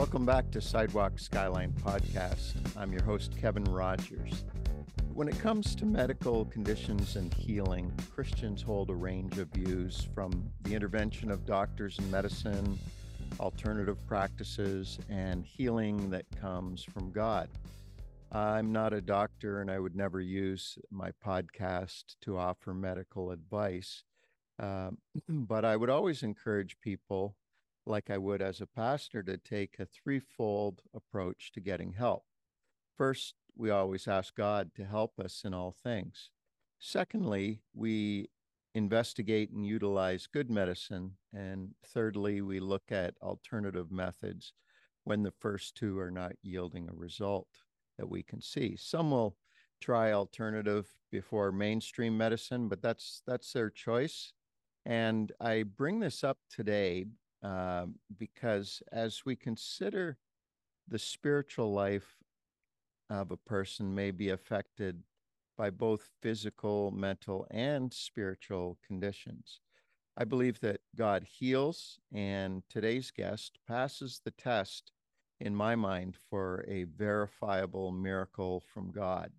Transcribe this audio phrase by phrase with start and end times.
[0.00, 2.54] Welcome back to Sidewalk Skyline Podcast.
[2.74, 4.44] I'm your host, Kevin Rogers.
[5.12, 10.50] When it comes to medical conditions and healing, Christians hold a range of views from
[10.62, 12.78] the intervention of doctors in medicine,
[13.38, 17.50] alternative practices, and healing that comes from God.
[18.32, 24.04] I'm not a doctor and I would never use my podcast to offer medical advice.
[24.58, 24.96] Um,
[25.28, 27.36] but I would always encourage people,
[27.90, 32.24] like I would as a pastor, to take a threefold approach to getting help.
[32.96, 36.30] First, we always ask God to help us in all things.
[36.78, 38.30] Secondly, we
[38.74, 41.12] investigate and utilize good medicine.
[41.34, 44.52] And thirdly, we look at alternative methods
[45.04, 47.48] when the first two are not yielding a result
[47.98, 48.76] that we can see.
[48.76, 49.36] Some will
[49.80, 54.32] try alternative before mainstream medicine, but that's that's their choice.
[54.86, 57.06] And I bring this up today
[57.42, 57.86] uh,
[58.18, 60.18] because as we consider
[60.88, 62.16] the spiritual life
[63.08, 65.02] of a person may be affected
[65.56, 69.60] by both physical, mental, and spiritual conditions.
[70.16, 74.92] I believe that God heals, and today's guest passes the test,
[75.38, 79.32] in my mind, for a verifiable miracle from God.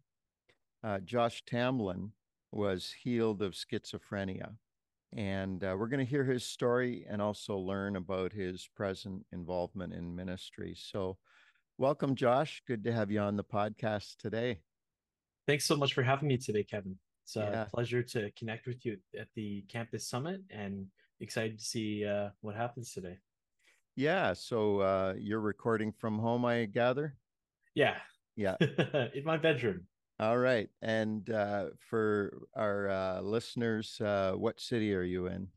[0.84, 2.12] Uh, Josh Tamblyn
[2.52, 4.58] was healed of schizophrenia.
[5.14, 9.94] And uh, we're going to hear his story and also learn about his present involvement
[9.94, 10.73] in ministry.
[10.78, 11.17] So,
[11.78, 12.64] welcome, Josh.
[12.66, 14.62] Good to have you on the podcast today.
[15.48, 16.98] Thanks so much for having me today, Kevin.
[17.26, 17.66] It's a yeah.
[17.66, 20.88] pleasure to connect with you at the campus summit and
[21.20, 23.17] excited to see uh, what happens today.
[23.95, 24.34] Yeah.
[24.34, 27.16] So uh, you're recording from home, I gather?
[27.76, 27.98] Yeah.
[28.36, 28.55] Yeah.
[29.14, 29.88] In my bedroom.
[30.21, 30.70] All right.
[30.83, 35.48] And uh, for our uh, listeners, uh, what city are you in?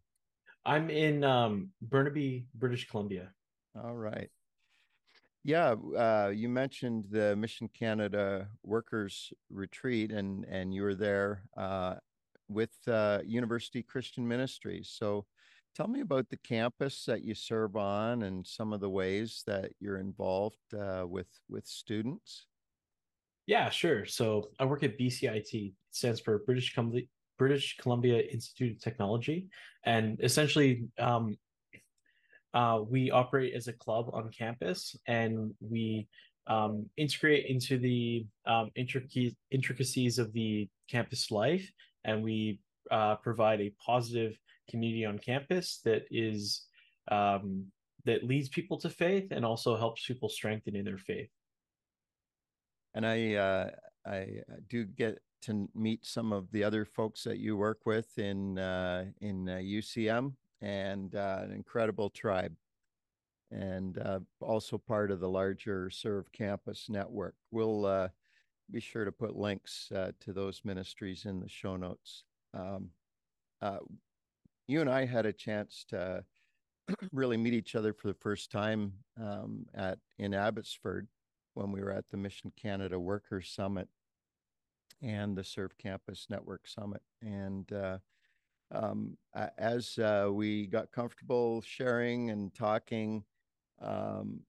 [0.65, 3.29] I'm in um, Burnaby, British Columbia.
[3.77, 4.31] All right.
[5.47, 11.97] Yeah, uh, you mentioned the Mission Canada Workers Retreat, and and you were there uh,
[12.49, 14.89] with uh, University Christian Ministries.
[14.89, 15.27] So,
[15.75, 19.73] tell me about the campus that you serve on, and some of the ways that
[19.81, 22.47] you're involved uh, with with students.
[23.47, 24.07] Yeah, sure.
[24.07, 25.53] So I work at BCIT.
[25.53, 27.03] It stands for British Columbia
[27.37, 29.49] British Columbia Institute of Technology,
[29.85, 31.37] and essentially um,
[32.55, 36.07] uh, we operate as a club on campus and we
[36.47, 41.69] um, integrate into the um, intric- intricacies of the campus life
[42.05, 42.61] and we
[42.91, 44.39] uh, provide a positive
[44.71, 46.67] community on campus that is
[47.11, 47.65] um,
[48.05, 51.29] that leads people to faith and also helps people strengthen in their faith
[52.95, 53.71] and i uh,
[54.07, 54.27] i
[54.69, 59.05] do get to meet some of the other folks that you work with in uh,
[59.21, 60.31] in ucm uh,
[60.65, 62.55] and uh, an incredible tribe
[63.55, 67.35] and uh, also part of the larger Serve Campus network.
[67.51, 68.09] We'll uh,
[68.71, 72.25] be sure to put links uh, to those ministries in the show notes.
[72.53, 72.91] Um,
[73.63, 73.79] uh,
[74.67, 76.25] you and I had a chance to
[77.13, 81.07] really meet each other for the first time um, at in Abbotsford
[81.55, 83.89] when we were at the Mission Canada Workers Summit
[85.03, 87.03] and the Serve Campus Network Summit.
[87.23, 87.99] And uh,
[88.73, 89.17] um,
[89.59, 93.25] as uh, we got comfortable sharing and talking,
[93.81, 94.41] um,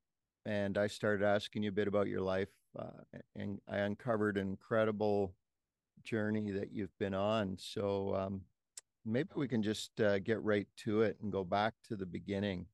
[0.46, 4.48] and I started asking you a bit about your life, uh, and I uncovered an
[4.48, 5.34] incredible
[6.04, 7.58] journey that you've been on.
[7.60, 8.42] So um,
[9.04, 12.68] maybe we can just uh, get right to it and go back to the beginning.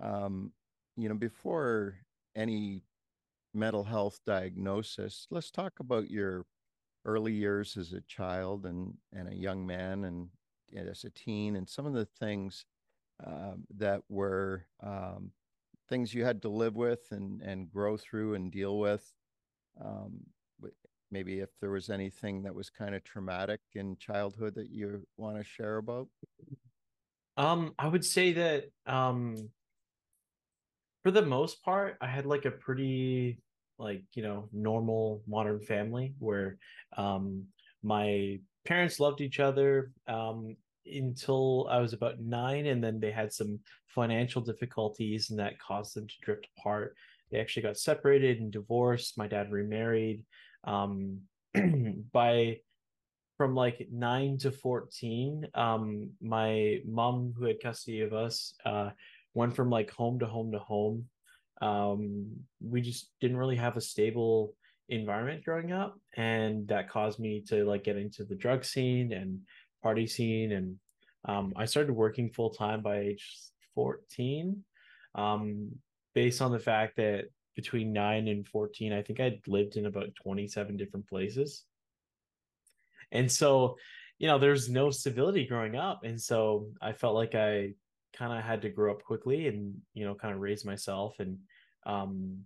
[0.00, 0.52] Um,
[0.96, 1.96] you know, before
[2.34, 2.82] any
[3.54, 6.44] mental health diagnosis, let's talk about your
[7.04, 10.28] early years as a child and and a young man and,
[10.74, 12.64] and as a teen and some of the things
[13.24, 15.30] uh, that were um,
[15.88, 19.12] things you had to live with and and grow through and deal with
[19.82, 20.20] um,
[21.14, 25.36] maybe if there was anything that was kind of traumatic in childhood that you want
[25.36, 26.08] to share about?
[27.36, 29.36] Um i would say that um
[31.02, 33.38] for the most part i had like a pretty
[33.78, 36.58] like you know normal modern family where
[36.96, 37.44] um
[37.82, 40.56] my parents loved each other um
[40.86, 45.96] until I was about nine, and then they had some financial difficulties, and that caused
[45.96, 46.96] them to drift apart.
[47.30, 49.18] They actually got separated and divorced.
[49.18, 50.22] My dad remarried.
[50.64, 51.20] Um,
[52.12, 52.58] by
[53.36, 58.90] from like nine to 14, um, my mom, who had custody of us, uh,
[59.34, 61.06] went from like home to home to home.
[61.60, 62.30] Um,
[62.60, 64.54] we just didn't really have a stable
[64.88, 69.40] environment growing up, and that caused me to like get into the drug scene and
[69.82, 70.76] party scene and
[71.26, 73.26] um, I started working full time by age
[73.74, 74.62] 14.
[75.14, 75.70] Um,
[76.14, 77.24] based on the fact that
[77.56, 81.64] between 9 and 14 i think i'd lived in about 27 different places
[83.12, 83.76] and so
[84.18, 87.72] you know there's no civility growing up and so i felt like i
[88.16, 91.38] kind of had to grow up quickly and you know kind of raise myself and
[91.86, 92.38] um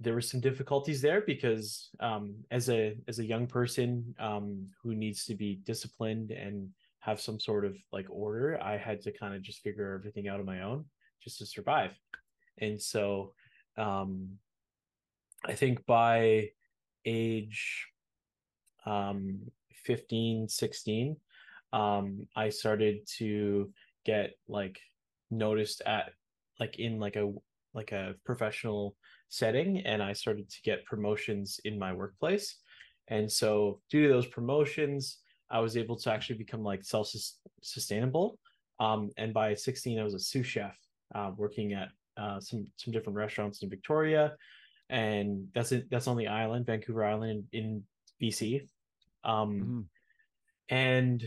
[0.00, 4.94] there were some difficulties there because um as a as a young person um who
[4.94, 6.68] needs to be disciplined and
[7.00, 10.40] have some sort of like order i had to kind of just figure everything out
[10.40, 10.84] on my own
[11.22, 11.92] just to survive.
[12.58, 13.32] And so
[13.76, 14.38] um
[15.46, 16.48] i think by
[17.04, 17.86] age
[18.84, 19.38] um
[19.84, 21.16] 15 16
[21.72, 23.70] um i started to
[24.08, 24.80] get like
[25.30, 26.06] noticed at
[26.58, 27.30] like in like a
[27.74, 28.96] like a professional
[29.28, 32.48] setting and i started to get promotions in my workplace.
[33.10, 35.00] And so due to those promotions
[35.56, 38.28] i was able to actually become like self-sustainable
[38.80, 40.76] um, and by 16 i was a sous chef
[41.14, 41.88] uh, working at
[42.22, 44.24] uh, some some different restaurants in victoria.
[44.90, 47.82] And that's it that's on the island vancouver island in, in
[48.20, 48.42] bc
[49.32, 49.80] um, mm-hmm.
[50.70, 51.18] and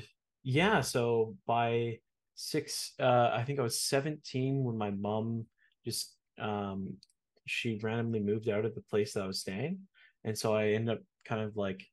[0.59, 1.99] yeah so by
[2.41, 5.45] six uh, i think i was 17 when my mom
[5.85, 6.97] just um,
[7.45, 9.79] she randomly moved out of the place that I was staying.
[10.23, 11.83] And so I ended up kind of like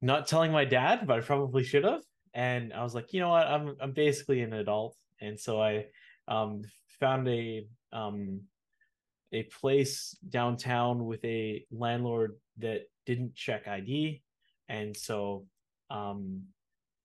[0.00, 2.02] not telling my dad, but I probably should have.
[2.32, 4.96] And I was like, you know what, I'm I'm basically an adult.
[5.20, 5.86] And so I
[6.28, 6.62] um,
[7.00, 8.40] found a um,
[9.32, 14.22] a place downtown with a landlord that didn't check ID.
[14.68, 15.46] And so
[15.90, 16.42] um,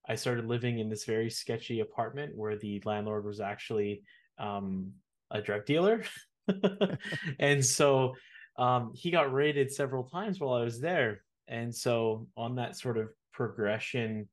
[0.09, 4.01] I started living in this very sketchy apartment where the landlord was actually
[4.39, 4.91] um,
[5.29, 6.03] a drug dealer.
[7.39, 8.15] and so
[8.57, 11.21] um, he got raided several times while I was there.
[11.47, 14.27] And so on that sort of progression,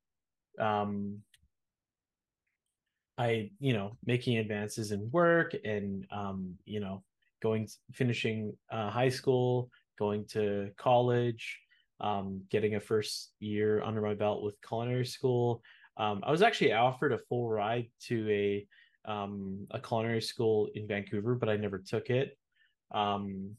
[0.59, 1.19] um,
[3.19, 7.03] I, you know, making advances in work and, um, you know,
[7.43, 11.61] going, finishing uh, high school, going to college,
[12.01, 15.63] um, getting a first year under my belt with culinary school.
[15.97, 18.67] Um, I was actually offered a full ride to a
[19.11, 22.37] um, a culinary school in Vancouver, but I never took it.
[22.93, 23.57] Um,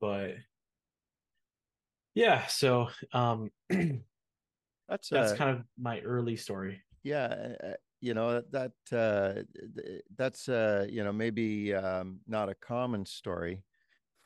[0.00, 0.34] but
[2.14, 6.82] yeah, so um, that's that's uh, kind of my early story.
[7.02, 9.42] Yeah, uh, you know that uh,
[10.16, 13.62] that's uh, you know maybe um, not a common story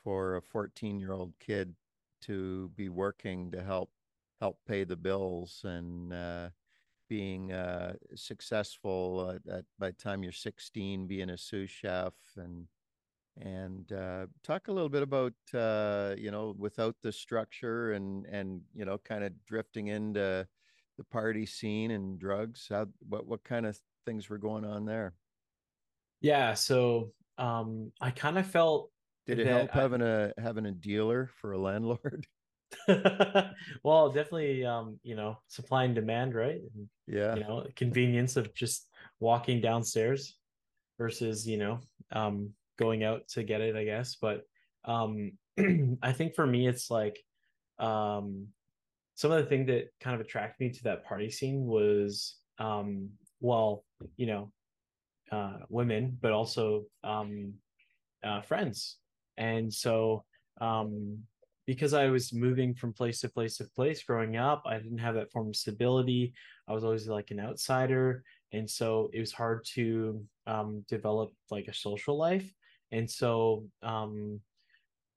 [0.03, 1.73] for a 14 year old kid
[2.27, 3.89] to be working to help
[4.39, 6.49] help pay the bills and uh,
[7.09, 12.67] being uh, successful at by the time you're 16, being a sous chef, and
[13.39, 18.61] and uh, talk a little bit about uh, you know without the structure and and
[18.73, 20.47] you know kind of drifting into
[20.97, 22.67] the party scene and drugs.
[22.69, 25.13] How what what kind of things were going on there?
[26.21, 28.91] Yeah, so um, I kind of felt.
[29.27, 32.25] Did it help I, having a having a dealer for a landlord?
[33.83, 36.59] well, definitely, um, you know, supply and demand, right?
[36.75, 37.35] And, yeah.
[37.35, 38.89] You know, convenience of just
[39.19, 40.35] walking downstairs
[40.97, 41.79] versus, you know,
[42.11, 44.15] um, going out to get it, I guess.
[44.15, 44.43] But
[44.85, 45.33] um,
[46.01, 47.17] I think for me, it's like
[47.79, 48.47] um,
[49.15, 53.09] some of the thing that kind of attracted me to that party scene was, um,
[53.39, 53.83] well,
[54.15, 54.51] you know,
[55.31, 57.53] uh, women, but also um,
[58.23, 58.97] uh, friends.
[59.37, 60.23] And so
[60.61, 61.19] um,
[61.67, 65.15] because I was moving from place to place to place growing up, I didn't have
[65.15, 66.33] that form of stability.
[66.67, 68.23] I was always like an outsider.
[68.53, 72.49] And so it was hard to um, develop like a social life.
[72.91, 74.39] And so um,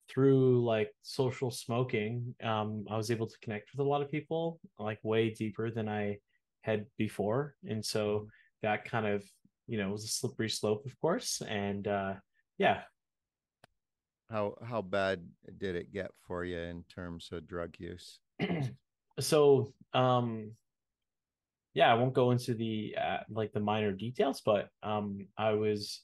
[0.08, 4.58] through like social smoking, um, I was able to connect with a lot of people
[4.78, 6.18] like way deeper than I
[6.62, 7.54] had before.
[7.68, 8.26] And so mm-hmm.
[8.62, 9.24] that kind of,
[9.68, 11.42] you know, was a slippery slope, of course.
[11.48, 12.14] And uh,
[12.58, 12.80] yeah,
[14.30, 15.20] how how bad
[15.58, 18.20] did it get for you in terms of drug use?
[19.20, 20.52] so, um,
[21.74, 26.02] yeah, I won't go into the uh, like the minor details, but um, I was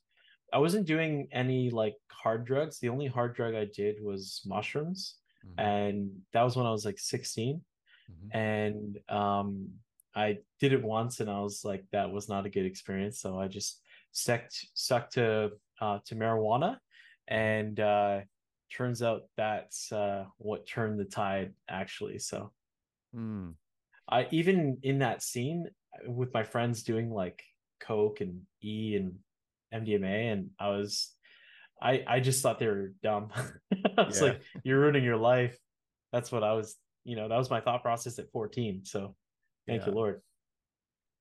[0.52, 2.78] I wasn't doing any like hard drugs.
[2.78, 5.60] The only hard drug I did was mushrooms, mm-hmm.
[5.60, 7.60] and that was when I was like 16.
[8.10, 8.38] Mm-hmm.
[8.38, 9.70] And um,
[10.14, 13.20] I did it once, and I was like, that was not a good experience.
[13.20, 13.80] So I just
[14.12, 14.42] stuck
[14.74, 16.78] stuck to uh, to marijuana,
[17.28, 18.20] and uh,
[18.72, 22.18] turns out that's uh, what turned the tide actually.
[22.18, 22.52] So,
[23.14, 23.54] mm.
[24.08, 25.66] I even in that scene
[26.06, 27.42] with my friends doing like
[27.80, 29.16] coke and E and
[29.74, 31.12] MDMA, and I was,
[31.82, 33.30] I I just thought they were dumb.
[33.98, 34.28] I was yeah.
[34.28, 35.56] like, you're ruining your life.
[36.12, 36.76] That's what I was.
[37.04, 38.84] You know, that was my thought process at 14.
[38.84, 39.14] So,
[39.68, 39.86] thank yeah.
[39.86, 40.20] you, Lord.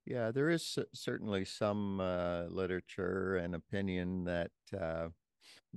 [0.06, 5.08] Yeah, there is certainly some uh, literature and opinion that uh,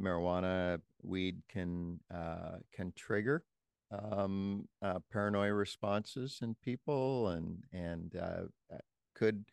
[0.01, 3.45] marijuana, weed can uh, can trigger
[3.91, 8.77] um, uh, paranoia responses in people, and and uh,
[9.15, 9.45] could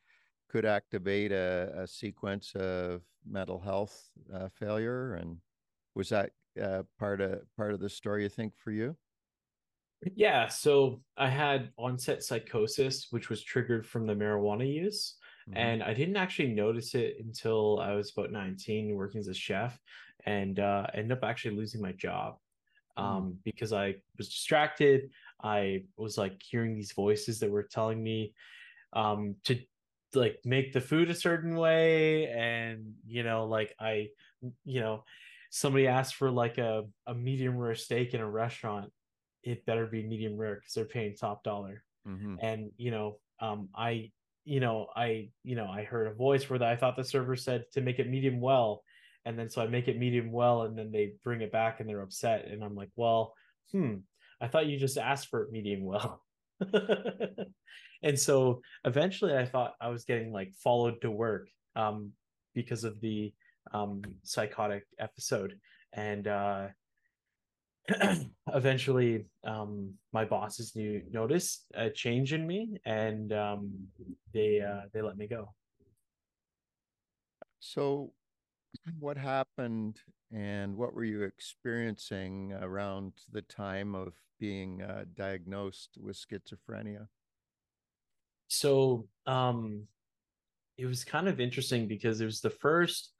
[0.50, 5.16] could activate a, a sequence of mental health uh, failure.
[5.16, 5.38] And
[5.96, 8.24] was that uh, part of part of the story?
[8.24, 8.96] You think for you?
[10.16, 15.16] Yeah, so I had onset psychosis, which was triggered from the marijuana use.
[15.50, 15.58] Mm-hmm.
[15.58, 19.80] And I didn't actually notice it until I was about 19, working as a chef,
[20.26, 22.38] and uh, ended up actually losing my job
[22.98, 23.04] mm-hmm.
[23.04, 23.36] um, mm.
[23.44, 25.10] because I was distracted.
[25.44, 28.34] I was like hearing these voices that were telling me
[28.94, 29.60] um, to
[30.14, 34.10] like make the food a certain way, and you know, like I,
[34.64, 35.04] you know,
[35.50, 38.92] somebody asked for like a, a medium rare steak in a restaurant
[39.46, 41.84] it better be medium rare because they're paying top dollar.
[42.08, 42.36] Mm-hmm.
[42.42, 44.12] And you know, um, I,
[44.44, 47.66] you know, I, you know, I heard a voice where I thought the server said
[47.74, 48.82] to make it medium well,
[49.26, 51.90] and then so I make it medium well, and then they bring it back and
[51.90, 53.34] they're upset, and I'm like, well,
[53.72, 53.96] hmm,
[54.42, 56.22] I thought you just asked for it medium well.
[58.04, 62.12] and so eventually I thought I was getting like followed to work um,
[62.54, 63.34] because of the
[63.74, 65.58] um, psychotic episode.
[65.94, 66.68] And uh,
[68.54, 73.72] eventually um, my bosses knew noticed a change in me and um,
[74.34, 75.54] they uh, they let me go
[77.60, 78.12] so
[79.00, 80.00] what happened
[80.32, 87.08] and what were you experiencing around the time of being uh, diagnosed with schizophrenia
[88.48, 89.84] so um,
[90.78, 93.12] it was kind of interesting because it was the first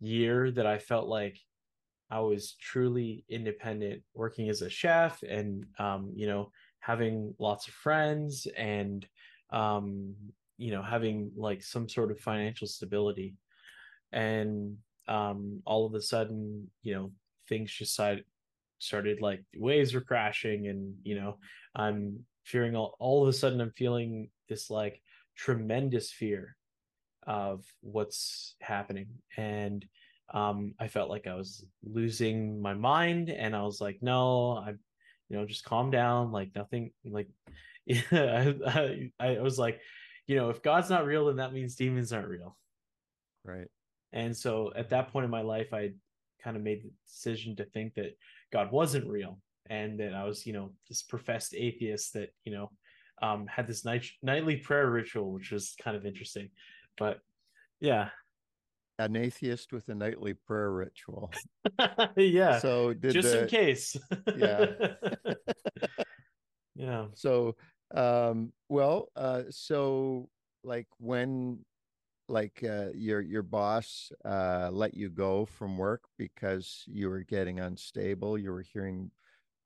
[0.00, 1.38] year that i felt like
[2.10, 7.74] I was truly independent, working as a chef, and um, you know, having lots of
[7.74, 9.06] friends, and
[9.50, 10.14] um,
[10.56, 13.34] you know, having like some sort of financial stability.
[14.12, 14.76] And
[15.08, 17.12] um, all of a sudden, you know,
[17.48, 18.24] things just started,
[18.78, 21.38] started like waves were crashing, and you know,
[21.74, 25.00] I'm fearing all, all of a sudden, I'm feeling this like
[25.36, 26.56] tremendous fear
[27.26, 29.84] of what's happening, and
[30.32, 34.78] um, I felt like I was losing my mind, and I was like, no, I'm
[35.28, 37.28] you know, just calm down, like nothing, like,
[37.86, 38.02] yeah,
[38.66, 39.80] I, I, I was like,
[40.26, 42.56] you know, if God's not real, then that means demons aren't real,
[43.44, 43.68] right?
[44.14, 45.90] And so at that point in my life, I
[46.42, 48.16] kind of made the decision to think that
[48.52, 52.70] God wasn't real, and that I was, you know, this professed atheist that you know
[53.20, 56.48] um, had this night nightly prayer ritual, which was kind of interesting,
[56.96, 57.18] but
[57.80, 58.08] yeah
[58.98, 61.32] an atheist with a nightly prayer ritual.
[62.16, 62.58] yeah.
[62.58, 63.96] So just the, in case.
[64.36, 64.66] yeah.
[66.74, 67.06] yeah.
[67.14, 67.56] So
[67.94, 70.28] um well uh so
[70.62, 71.58] like when
[72.28, 77.60] like uh your your boss uh let you go from work because you were getting
[77.60, 79.10] unstable, you were hearing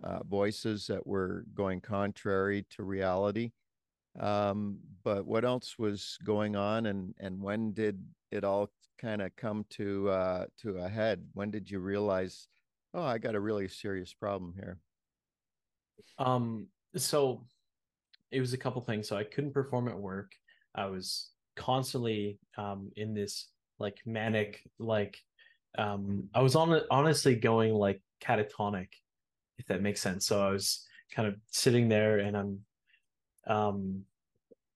[0.02, 3.52] uh voices that were going contrary to reality.
[4.18, 9.34] Um but what else was going on and and when did it all kind of
[9.36, 11.24] come to uh, to a head?
[11.32, 12.48] When did you realize,
[12.92, 14.78] oh, I got a really serious problem here?
[16.18, 17.44] Um, so
[18.30, 19.08] it was a couple things.
[19.08, 20.32] So I couldn't perform at work.
[20.74, 23.48] I was constantly um, in this
[23.78, 25.18] like manic, like
[25.76, 28.88] um, I was on honestly going like catatonic,
[29.58, 30.26] if that makes sense.
[30.26, 32.60] So I was kind of sitting there and I'm
[33.46, 34.02] um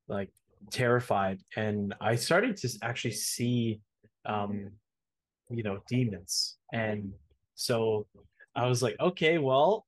[0.08, 0.30] like
[0.70, 3.80] terrified and i started to actually see
[4.24, 4.70] um,
[5.50, 6.56] you know, demons.
[6.72, 7.12] And
[7.54, 8.06] so
[8.54, 9.86] I was like, okay, well,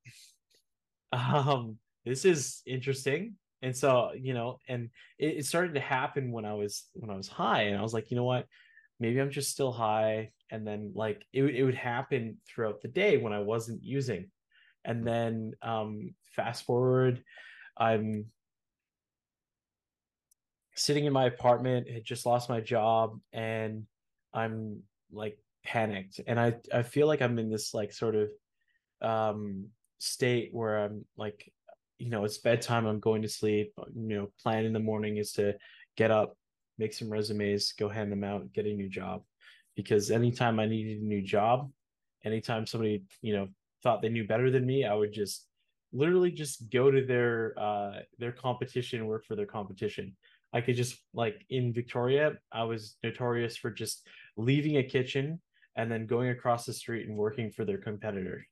[1.12, 3.34] um, this is interesting.
[3.64, 7.16] And so, you know, and it, it started to happen when I was when I
[7.16, 8.46] was high, and I was like, you know what,
[9.00, 10.32] maybe I'm just still high.
[10.50, 14.30] And then like it, it would happen throughout the day when I wasn't using.
[14.84, 17.24] And then um fast forward,
[17.76, 18.26] I'm
[20.76, 23.86] sitting in my apartment, had just lost my job, and
[24.34, 28.28] I'm like panicked and I I feel like I'm in this like sort of
[29.00, 29.68] um
[29.98, 31.50] state where I'm like
[31.98, 35.32] you know it's bedtime I'm going to sleep you know plan in the morning is
[35.32, 35.54] to
[35.96, 36.36] get up
[36.78, 39.22] make some resumes go hand them out get a new job
[39.76, 41.70] because anytime I needed a new job
[42.24, 43.48] anytime somebody you know
[43.82, 45.46] thought they knew better than me I would just
[45.92, 50.16] literally just go to their uh their competition work for their competition
[50.52, 55.40] I could just like in Victoria I was notorious for just leaving a kitchen
[55.76, 58.46] and then going across the street and working for their competitor.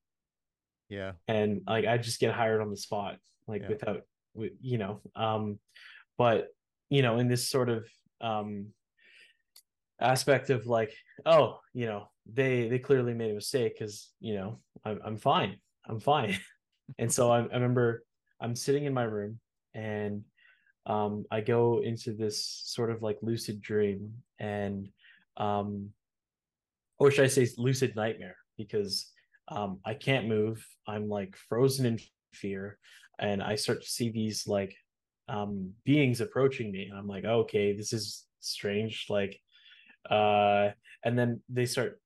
[0.89, 1.13] Yeah.
[1.29, 3.69] And like I just get hired on the spot, like yeah.
[3.69, 4.03] without
[4.35, 5.01] you know.
[5.15, 5.59] Um,
[6.19, 6.49] but
[6.91, 7.87] you know, in this sort of
[8.21, 8.69] um
[10.01, 10.93] aspect of like,
[11.27, 15.57] oh, you know, they they clearly made a mistake because you know I'm I'm fine,
[15.87, 16.39] I'm fine,
[16.99, 18.05] and so I, I remember
[18.41, 19.39] I'm sitting in my room
[19.75, 20.25] and
[20.87, 24.89] um, I go into this sort of like lucid dream and
[25.37, 25.91] um,
[26.99, 29.11] or should I say lucid nightmare because
[29.49, 30.65] um, I can't move.
[30.87, 31.99] I'm like frozen in
[32.33, 32.79] fear,
[33.19, 34.75] and I start to see these like
[35.29, 39.07] um, beings approaching me, and I'm like, okay, this is strange.
[39.09, 39.39] Like,
[40.09, 40.71] uh,
[41.05, 42.01] and then they start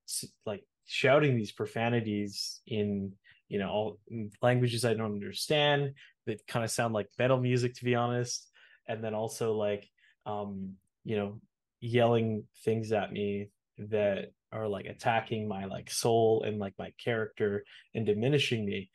[0.44, 3.12] like shouting these profanities in
[3.48, 3.98] you know all
[4.42, 5.92] languages I don't understand
[6.26, 8.50] that kind of sound like metal music, to be honest,
[8.88, 9.88] and then also like
[10.26, 11.40] um, you know
[11.80, 13.48] yelling things at me
[13.78, 18.90] that are like attacking my like soul and like my character and diminishing me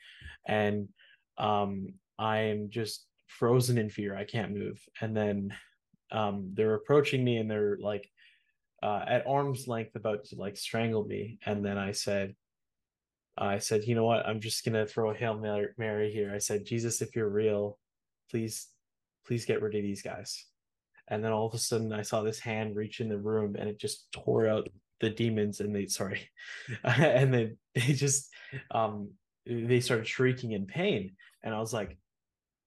[0.48, 0.88] and
[1.38, 4.16] um i'm just frozen in fear.
[4.16, 4.80] I can't move.
[5.00, 5.54] And then
[6.12, 8.10] um they're approaching me and they're like
[8.84, 11.40] uh, at arm's length about to like strangle me.
[11.46, 12.36] And then i said
[13.38, 14.26] i said you know what?
[14.28, 15.38] I'm just gonna throw a hail
[15.78, 16.32] mary here.
[16.34, 17.78] I said jesus if you're real
[18.30, 18.68] please
[19.26, 20.46] please get rid of these guys.
[21.08, 23.70] And then all of a sudden i saw this hand reach in the room and
[23.70, 24.68] it just tore out
[25.00, 26.30] the demons and they sorry
[26.84, 28.30] and then they just
[28.72, 29.12] um
[29.46, 31.16] they started shrieking in pain.
[31.44, 31.98] And i was like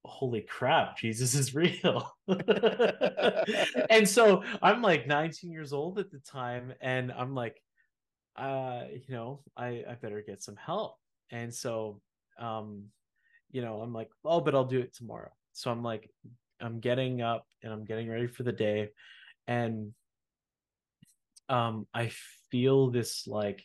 [0.05, 2.11] holy crap jesus is real.
[3.91, 7.61] And so i'm like 19 years old at the time and i'm like
[8.37, 10.97] uh you know i i better get some help.
[11.31, 12.01] And so
[12.39, 12.85] um
[13.51, 15.31] you know i'm like oh but i'll do it tomorrow.
[15.53, 16.11] So i'm like
[16.61, 18.91] i'm getting up and i'm getting ready for the day
[19.47, 19.93] and
[21.49, 22.11] um i
[22.51, 23.65] feel this like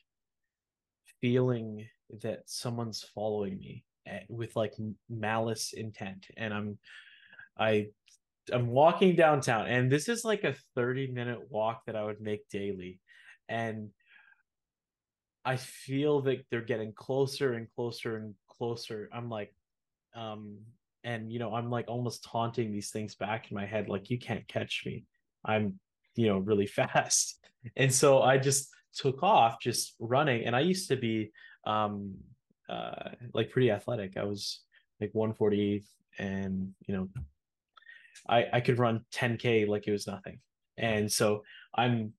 [1.22, 1.88] feeling
[2.22, 3.84] that someone's following me
[4.30, 4.74] with like
[5.10, 6.28] malice intent.
[6.38, 6.78] And i'm
[7.58, 7.88] i
[8.54, 12.48] i'm walking downtown and this is like a 30 minute walk that i would make
[12.50, 13.00] daily.
[13.48, 13.90] And
[15.46, 19.10] i feel that they're getting closer and closer and closer.
[19.14, 19.54] I'm like
[20.16, 20.58] um
[21.04, 24.20] and you know i'm like almost taunting these things back in my head like you
[24.20, 25.06] can't catch me.
[25.46, 25.80] I'm
[26.16, 27.40] you know really fast.
[27.76, 31.32] And so i just took off just running and i used to be
[31.66, 32.16] um
[32.70, 34.62] uh like pretty athletic i was
[35.02, 35.84] like 140
[36.18, 37.10] and you know
[38.28, 40.40] i i could run 10k like it was nothing
[40.78, 41.44] and so
[41.76, 42.14] i'm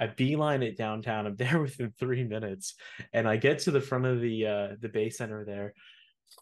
[0.00, 1.26] I beeline it downtown.
[1.26, 2.74] I'm there within three minutes,
[3.12, 5.74] and I get to the front of the uh, the Bay Center there,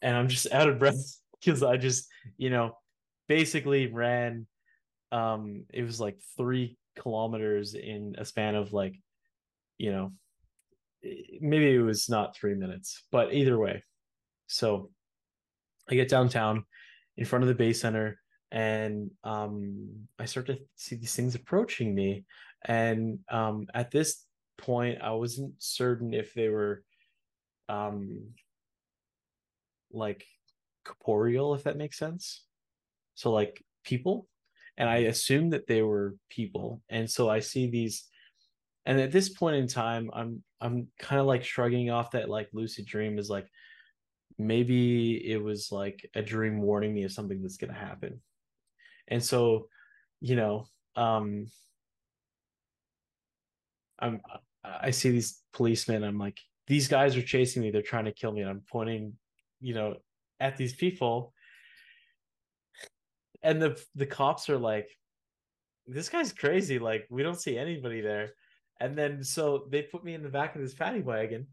[0.02, 2.76] and I'm just out of breath because I just you know
[3.28, 4.46] basically ran.
[5.12, 8.96] Um, it was like three kilometers in a span of like,
[9.78, 10.12] you know,
[11.40, 13.82] maybe it was not three minutes, but either way.
[14.46, 14.90] So
[15.88, 16.64] I get downtown
[17.16, 18.18] in front of the Bay Center
[18.52, 22.24] and um, I start to see these things approaching me.
[22.64, 24.24] And um, at this
[24.56, 26.82] point, I wasn't certain if they were
[27.68, 28.30] um,
[29.92, 30.24] like
[30.84, 32.44] corporeal, if that makes sense.
[33.14, 34.28] So, like people,
[34.76, 36.82] and I assumed that they were people.
[36.88, 38.04] And so I see these
[38.86, 42.48] and at this point in time, I'm I'm kind of like shrugging off that like
[42.52, 43.48] lucid dream is like
[44.38, 48.20] maybe it was like a dream warning me of something that's gonna happen.
[49.08, 49.68] And so,
[50.20, 51.46] you know, um
[53.98, 54.20] I'm
[54.64, 58.32] I see these policemen, I'm like, these guys are chasing me, they're trying to kill
[58.32, 59.14] me, and I'm pointing,
[59.60, 59.96] you know,
[60.40, 61.32] at these people
[63.42, 64.88] and the the cops are like
[65.86, 68.32] this guy's crazy like we don't see anybody there
[68.80, 71.46] and then so they put me in the back of this paddy wagon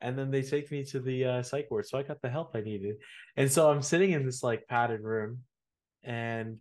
[0.00, 1.86] and then they take me to the uh, psych ward.
[1.86, 2.96] So i got the help i needed.
[3.36, 5.40] And so i'm sitting in this like padded room
[6.02, 6.58] and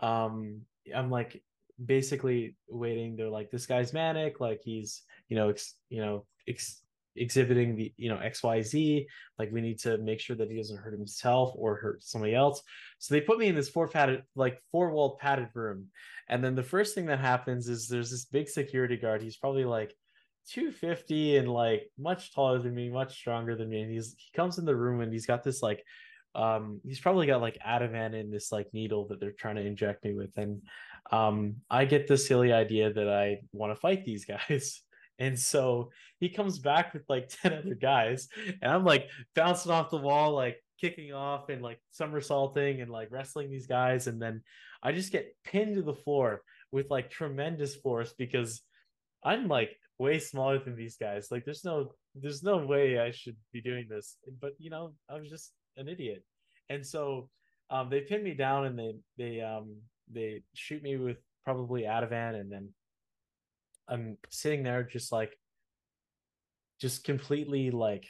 [0.00, 0.60] um
[0.94, 1.42] i'm like
[1.84, 3.16] basically waiting.
[3.16, 4.40] They're like this guy's manic.
[4.40, 6.82] Like he's you know ex, you know ex,
[7.16, 9.06] exhibiting the you know xyz
[9.38, 12.62] like we need to make sure that he doesn't hurt himself or hurt somebody else.
[12.98, 15.86] So they put me in this four padded like four wall padded room.
[16.28, 19.22] And then the first thing that happens is there's this big security guard.
[19.22, 19.94] He's probably like
[20.48, 23.82] 250 and like much taller than me much stronger than me.
[23.82, 25.84] And he's he comes in the room and he's got this like
[26.34, 30.04] um he's probably got like ativan in this like needle that they're trying to inject
[30.04, 30.36] me with.
[30.36, 30.62] And
[31.12, 34.82] um i get the silly idea that i want to fight these guys
[35.18, 38.28] and so he comes back with like 10 other guys,
[38.62, 43.08] and I'm like bouncing off the wall, like kicking off and like somersaulting and like
[43.10, 44.06] wrestling these guys.
[44.06, 44.42] And then
[44.82, 48.62] I just get pinned to the floor with like tremendous force because
[49.24, 51.28] I'm like way smaller than these guys.
[51.30, 54.16] Like there's no there's no way I should be doing this.
[54.40, 56.22] But you know, I was just an idiot.
[56.68, 57.28] And so
[57.70, 59.76] um they pin me down and they they um
[60.12, 62.68] they shoot me with probably Ativan and then
[63.88, 65.36] I'm sitting there just like
[66.80, 68.06] just completely like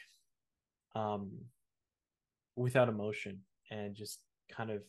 [0.94, 1.30] um
[2.56, 4.82] without emotion and just kind of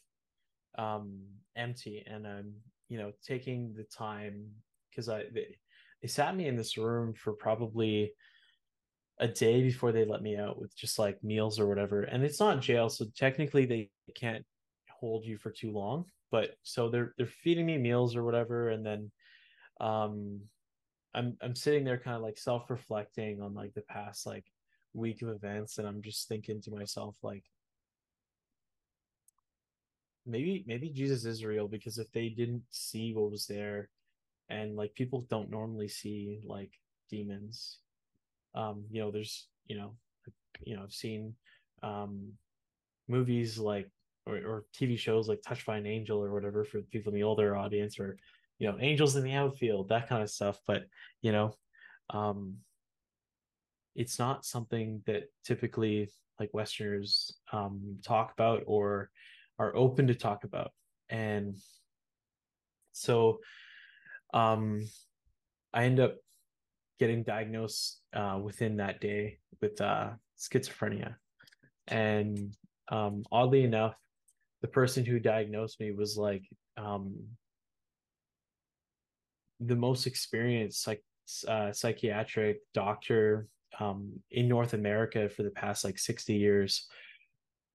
[0.78, 1.20] um
[1.56, 2.04] empty.
[2.08, 2.54] And I'm
[2.90, 4.46] you know taking the time
[4.90, 5.58] because I they,
[6.02, 8.14] they sat me in this room for probably
[9.20, 12.04] a day before they let me out with just like meals or whatever.
[12.04, 14.46] And it's not jail so technically they can't
[14.90, 18.70] hold you for too long but so they're they're feeding me meals or whatever.
[18.70, 19.12] And then
[19.80, 20.42] um
[21.18, 24.46] i'm i'm sitting there kind of like self-reflecting on like the past like
[24.94, 27.44] week of events and i'm just thinking to myself like
[30.26, 33.90] maybe maybe jesus is real because if they didn't see what was there
[34.50, 36.72] and like people don't normally see like
[37.10, 37.80] demons
[38.56, 39.94] um you know there's you know
[40.66, 41.34] you know i've seen
[41.84, 42.32] um
[43.08, 43.90] movies like
[44.26, 47.24] or, or tv shows like touched by an angel or whatever for people in the
[47.24, 48.18] older audience or
[48.60, 50.84] you know angels in the outfield that kind of stuff but
[51.22, 51.54] you know
[52.10, 52.56] um
[53.96, 59.10] it's not something that typically like westerners um talk about or
[59.60, 60.72] are open to talk about.
[61.10, 61.56] And
[62.92, 63.40] so
[64.34, 64.86] um
[65.74, 66.16] i end up
[67.00, 71.14] getting diagnosed uh, within that day with uh, schizophrenia.
[71.88, 72.56] And
[72.90, 73.96] um, oddly enough
[74.62, 76.44] the person who diagnosed me was like
[76.76, 77.16] um,
[79.60, 81.04] the most experienced psych
[81.48, 83.48] uh, psychiatric doctor
[83.80, 86.88] um, in North America for the past like 60 years,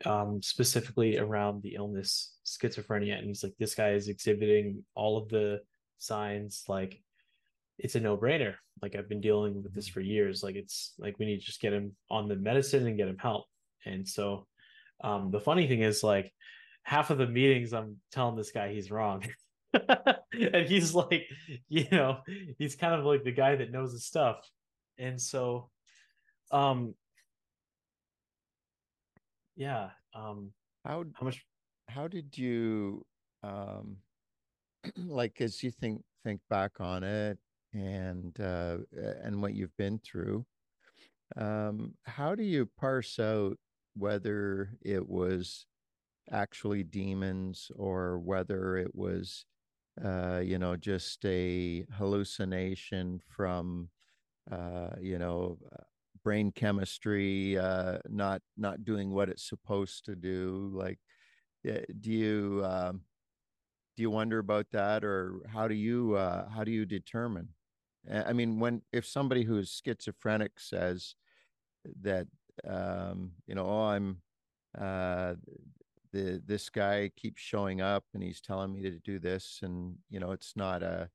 [0.05, 3.19] um, specifically around the illness schizophrenia.
[3.19, 5.61] And he's like, this guy is exhibiting all of the
[5.99, 6.65] signs.
[6.69, 7.01] Like,
[7.79, 8.55] it's a no brainer.
[8.81, 10.43] Like, I've been dealing with this for years.
[10.43, 13.19] Like, it's like we need to just get him on the medicine and get him
[13.19, 13.45] help.
[13.85, 14.47] And so,
[15.03, 16.33] um, the funny thing is, like,
[16.85, 19.25] half of the meetings, I'm telling this guy he's wrong.
[20.33, 21.27] and he's like,
[21.69, 22.21] you know,
[22.59, 24.39] he's kind of like the guy that knows his stuff.
[24.99, 25.71] And so,
[26.51, 26.95] um,
[29.57, 30.53] yeah, um,
[30.85, 31.45] how how much,
[31.89, 33.05] how did you,
[33.43, 33.97] um,
[34.97, 37.39] like as you think think back on it
[37.73, 38.79] and uh,
[39.23, 40.45] and what you've been through,
[41.37, 43.57] um, how do you parse out
[43.95, 45.67] whether it was
[46.31, 49.45] actually demons or whether it was
[50.03, 53.89] uh, you know, just a hallucination from,
[54.51, 55.85] uh, you know, uh,
[56.25, 60.71] brain chemistry uh, not not doing what it's supposed to do.
[60.75, 60.99] Like,
[61.65, 63.03] do you um,
[63.97, 67.49] do you wonder about that, or how do you uh, how do you determine?
[68.11, 71.15] I mean, when if somebody who is schizophrenic says
[72.03, 72.27] that,
[72.67, 74.23] um, you know, oh, I'm
[74.79, 75.35] uh,
[76.13, 80.21] the this guy keeps showing up and he's telling me to do this and you
[80.21, 81.09] know it's not a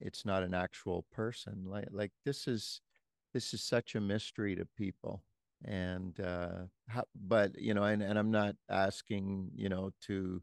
[0.00, 2.80] it's not an actual person like like this is
[3.32, 5.22] this is such a mystery to people
[5.64, 10.40] and uh how, but you know and, and i'm not asking you know to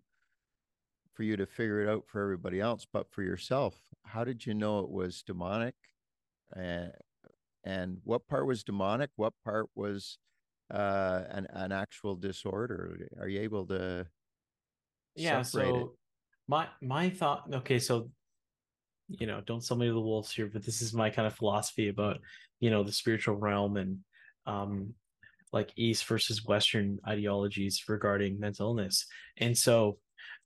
[1.13, 4.53] for you to figure it out for everybody else but for yourself how did you
[4.53, 5.75] know it was demonic?
[6.55, 6.91] And
[7.63, 9.09] and what part was demonic?
[9.15, 10.17] What part was
[10.73, 13.07] uh, an an actual disorder?
[13.19, 14.05] Are you able to?
[15.15, 15.41] Yeah.
[15.43, 15.87] So it?
[16.47, 17.43] my my thought.
[17.53, 18.09] Okay, so
[19.07, 21.35] you know, don't sell me to the wolves here, but this is my kind of
[21.35, 22.19] philosophy about
[22.59, 23.99] you know the spiritual realm and
[24.45, 24.93] um
[25.51, 29.05] like East versus Western ideologies regarding mental illness.
[29.37, 29.99] And so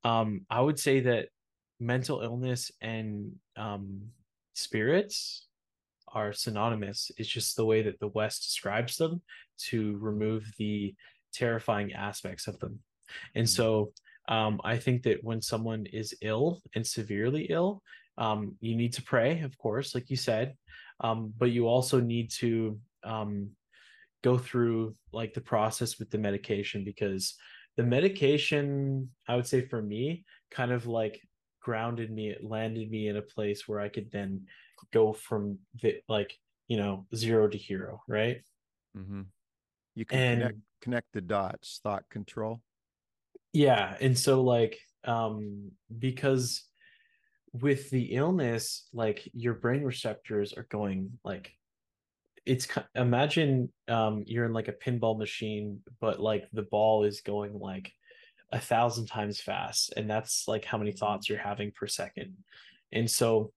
[0.04, 1.30] um I would say that
[1.80, 4.02] mental illness and um
[4.54, 5.47] spirits
[6.14, 7.12] are synonymous.
[7.18, 9.22] It's just the way that the West describes them
[9.70, 10.96] to remove the
[11.34, 12.80] terrifying aspects of them.
[13.36, 13.62] And mm-hmm.
[13.62, 13.92] so
[14.28, 17.82] um, I think that when someone is ill and severely ill,
[18.18, 20.56] um, you need to pray, of course, like you said,
[21.02, 23.52] um, but you also need to um,
[24.24, 27.36] go through like the process with the medication because
[27.78, 31.22] the medication, I would say for me, kind of like
[31.62, 34.46] grounded me, it landed me in a place where I could then
[34.94, 36.38] go from the like
[36.68, 38.42] you know zero to hero right?
[38.98, 39.22] Mm-hmm.
[39.96, 42.62] you can and, connect connect the dots thought control.
[43.54, 46.64] Yeah and so like um because
[47.54, 51.52] with the illness like your brain receptors are going like
[52.46, 57.58] it's imagine um you're in like a pinball machine but like the ball is going
[57.58, 57.92] like
[58.52, 62.36] a thousand times fast and that's like how many thoughts you're having per second.
[62.92, 63.52] And so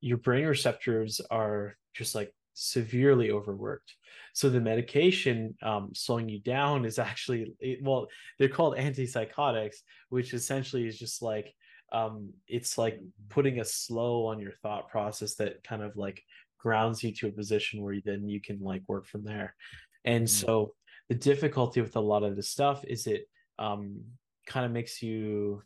[0.00, 3.94] your brain receptors are just like severely overworked.
[4.34, 8.08] So the medication um, slowing you down is actually well,
[8.38, 9.76] they're called antipsychotics,
[10.08, 11.54] which essentially is just like
[11.92, 16.22] um it's like putting a slow on your thought process that kind of like
[16.58, 19.56] grounds you to a position where then you can like work from there
[20.04, 20.28] and Mhm.
[20.28, 20.74] so
[21.08, 23.24] the difficulty with a lot of this stuff is it
[23.58, 24.04] um
[24.46, 25.62] kind of makes you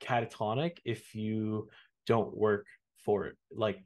[0.00, 1.68] catatonic if you
[2.06, 2.66] don't work
[3.06, 3.78] for it like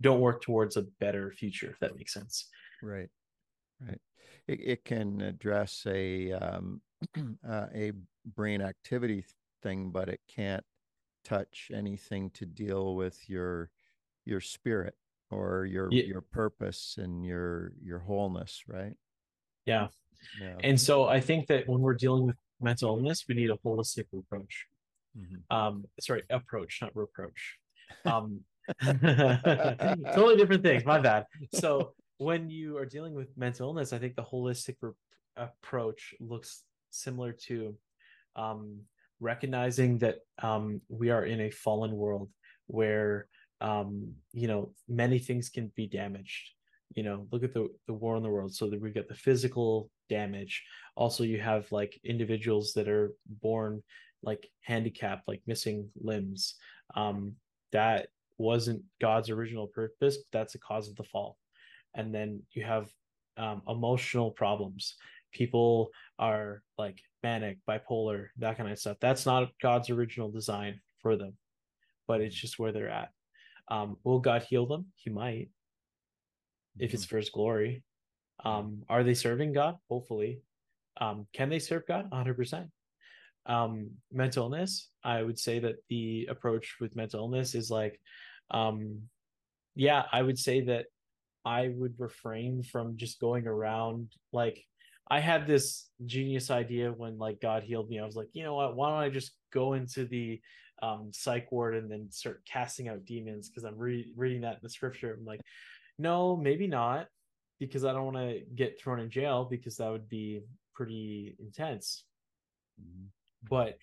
[0.00, 2.48] don't work towards a better future if that makes sense
[2.82, 3.08] Right.
[3.80, 4.00] Right.
[4.46, 6.80] It, it can address a um,
[7.48, 7.92] uh, a
[8.24, 9.24] brain activity
[9.62, 10.64] thing, but it can't
[11.24, 13.70] touch anything to deal with your
[14.24, 14.94] your spirit
[15.30, 16.04] or your Yeah.
[16.04, 18.94] your purpose and your your wholeness, right?
[19.66, 19.88] yeah
[20.40, 20.58] Yeah.
[20.62, 24.06] and so i think that when we're dealing with mental illness we need a holistic
[24.16, 24.66] approach
[25.16, 25.42] Mhm.
[25.50, 27.58] um sorry approach not reproach
[28.04, 28.40] um
[28.84, 31.24] totally different things my bad.
[31.52, 34.90] So when you are dealing with mental illness i think the holistic re-
[35.36, 37.74] approach looks similar to
[38.36, 38.80] um
[39.20, 42.28] recognizing that um we are in a fallen world
[42.66, 43.26] where
[43.60, 46.52] um you know many things can be damaged.
[46.94, 48.54] You know look at the the war in the world.
[48.54, 50.64] So that we've got the physical damage.
[50.94, 53.82] Also you have like individuals that are born
[54.22, 56.54] like handicapped like missing limbs.
[56.94, 57.34] Um
[57.72, 61.38] that wasn't god's original purpose but that's the cause of the fall.
[61.94, 62.88] And then you have
[63.36, 64.94] um, emotional problems.
[65.32, 68.96] People are like manic bipolar that kind of stuff.
[69.00, 71.34] That's not god's original design for them
[72.08, 73.10] but it's just where they're at.
[73.68, 74.86] Um will god heal them?
[74.96, 75.50] He might.
[76.78, 77.84] If it's for his glory.
[78.44, 79.76] Um are they serving god?
[79.88, 80.42] Hopefully.
[81.00, 82.10] Um can they serve god?
[82.10, 82.68] 100%
[83.48, 87.98] um mental illness i would say that the approach with mental illness is like
[88.50, 89.00] um
[89.74, 90.86] yeah i would say that
[91.44, 94.12] i would refrain from just going around.
[94.32, 94.62] Like
[95.10, 97.98] i had this genius idea when like god healed me.
[97.98, 98.76] I was like you know what?
[98.76, 100.40] Why don't i just go into the
[100.82, 104.60] um psych ward and then start casting out demons because i'm re- reading that in
[104.62, 105.16] the scripture.
[105.18, 105.40] I'm like
[105.98, 107.06] no maybe not
[107.58, 110.42] because i don't want to get thrown in jail because that would be
[110.74, 112.04] pretty intense.
[112.80, 113.06] Mhm.
[113.48, 113.76] But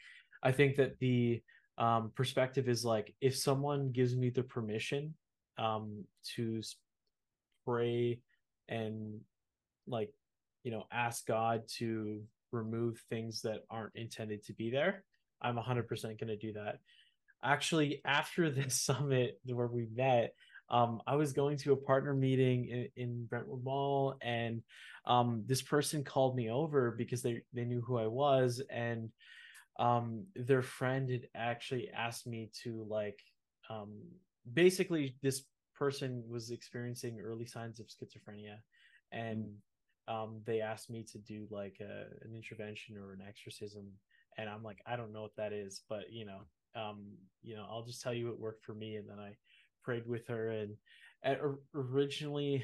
[0.43, 1.41] i think that the
[1.77, 5.13] um, perspective is like if someone gives me the permission
[5.57, 6.61] um, to
[7.65, 8.19] pray
[8.69, 9.19] and
[9.87, 10.11] like
[10.63, 15.03] you know ask god to remove things that aren't intended to be there
[15.41, 16.79] i'm 100% going to do that.
[17.43, 20.33] Actually after this summit where we met
[20.69, 24.63] um, i was going to a partner meeting in, in brentwood mall and
[25.05, 29.09] um, this person called me over because they, they knew who i was and
[29.79, 33.19] um their friend had actually asked me to like
[33.69, 34.01] um
[34.53, 35.43] basically this
[35.75, 38.57] person was experiencing early signs of schizophrenia
[39.11, 39.45] and
[40.07, 43.85] um they asked me to do like a, an intervention or an exorcism
[44.37, 46.39] and i'm like i don't know what that is but you know
[46.75, 47.03] um
[47.41, 49.31] you know i'll just tell you it worked for me and then i
[49.83, 50.75] prayed with her and,
[51.23, 51.37] and
[51.73, 52.63] originally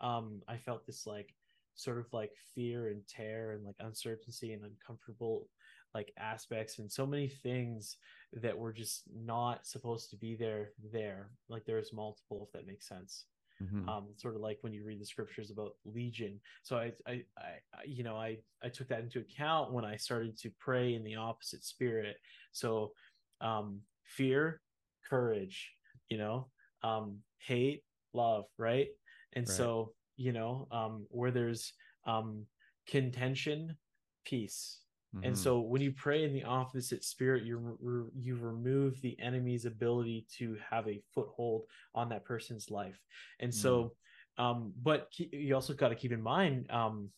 [0.00, 1.34] um i felt this like
[1.74, 5.48] sort of like fear and terror and like uncertainty and uncomfortable
[5.94, 7.96] like aspects and so many things
[8.32, 11.32] that were just not supposed to be there there.
[11.48, 13.26] Like there's multiple if that makes sense.
[13.60, 13.88] Mhm.
[13.88, 16.40] um sort of like when you read the scriptures about legion.
[16.62, 17.42] So I, I i
[17.74, 21.04] I- you know i i took that into account when i started to pray in
[21.04, 22.16] the opposite spirit.
[22.52, 22.92] So
[23.40, 24.62] um fear
[25.08, 25.72] courage
[26.08, 26.50] you know
[26.82, 28.88] um hate love right?
[29.34, 29.48] And Right.
[29.48, 31.72] so you know um where there's
[32.04, 32.46] um
[32.86, 33.76] contention
[34.24, 34.80] peace
[35.22, 35.36] and Mhm.
[35.36, 40.56] so when you pray in the opposite spirit, you you remove the enemy's ability to
[40.70, 43.04] have a foothold on that person's life.
[43.40, 43.96] And so,
[44.36, 47.12] um, but you also got to keep in mind, um,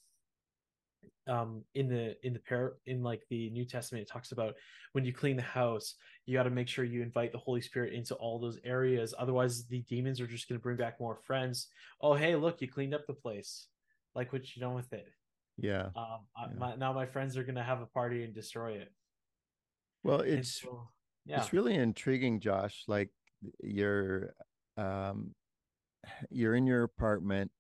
[1.26, 4.55] um, in the in the pair in like the New Testament, it talks about
[4.92, 5.94] when you clean the house,
[6.26, 9.14] you got to make sure you invite the Holy Spirit into all those areas.
[9.18, 11.68] Otherwise, the demons are just going to bring back more friends.
[12.00, 13.68] Oh, hey, look, you cleaned up the place.
[14.14, 15.12] Like what you done with it?
[15.62, 15.90] Yeah.
[15.96, 16.59] Um, I- Yeah.
[16.59, 18.92] my, now my friends are gonna have a party and destroy it.
[20.03, 20.88] Well, it's so,
[21.25, 22.85] yeah, it's really intriguing, Josh.
[22.87, 23.11] Like
[23.62, 24.35] you're
[24.77, 25.35] um
[26.31, 27.51] you're in your apartment,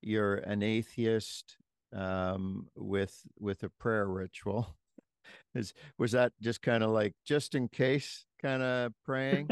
[0.00, 1.56] you're an atheist
[1.92, 4.76] um with with a prayer ritual.
[5.54, 9.48] Is was that just kind of like just in case kind of praying?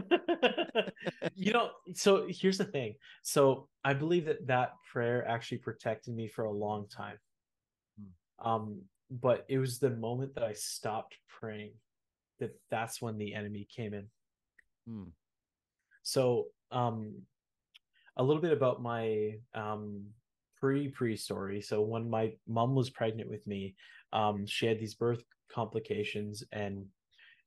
[1.35, 1.71] you know.
[1.95, 2.95] So here's the thing.
[3.23, 7.19] So I believe that that prayer actually protected me for a long time.
[8.45, 11.73] Um, but it was the moment that I stopped praying
[12.41, 14.07] that that's when the enemy came in.
[14.87, 15.09] Hmm.
[16.03, 17.23] So, um,
[18.17, 20.05] a little bit about my um
[20.61, 21.61] pre pre story.
[21.61, 23.75] So when my mom was pregnant with me,
[24.13, 25.23] um, she had these birth
[25.53, 26.85] complications, and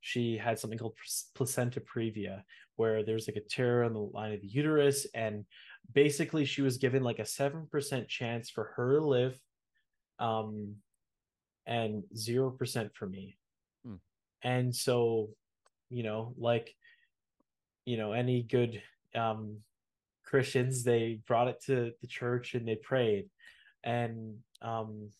[0.00, 0.96] she had something called
[1.34, 2.42] placenta previa,
[2.76, 5.44] where there's like a tear on the line of the uterus, and
[5.92, 9.38] basically she was given like a seven percent chance for her to live,
[10.22, 10.76] um,
[11.66, 13.36] and zero percent for me.
[13.84, 13.96] Hmm.
[14.42, 15.30] And so,
[15.90, 16.74] you know, like,
[17.84, 18.80] you know, any good
[19.14, 19.58] um
[20.24, 23.26] Christians, they brought it to the church and they prayed.
[23.84, 25.10] And um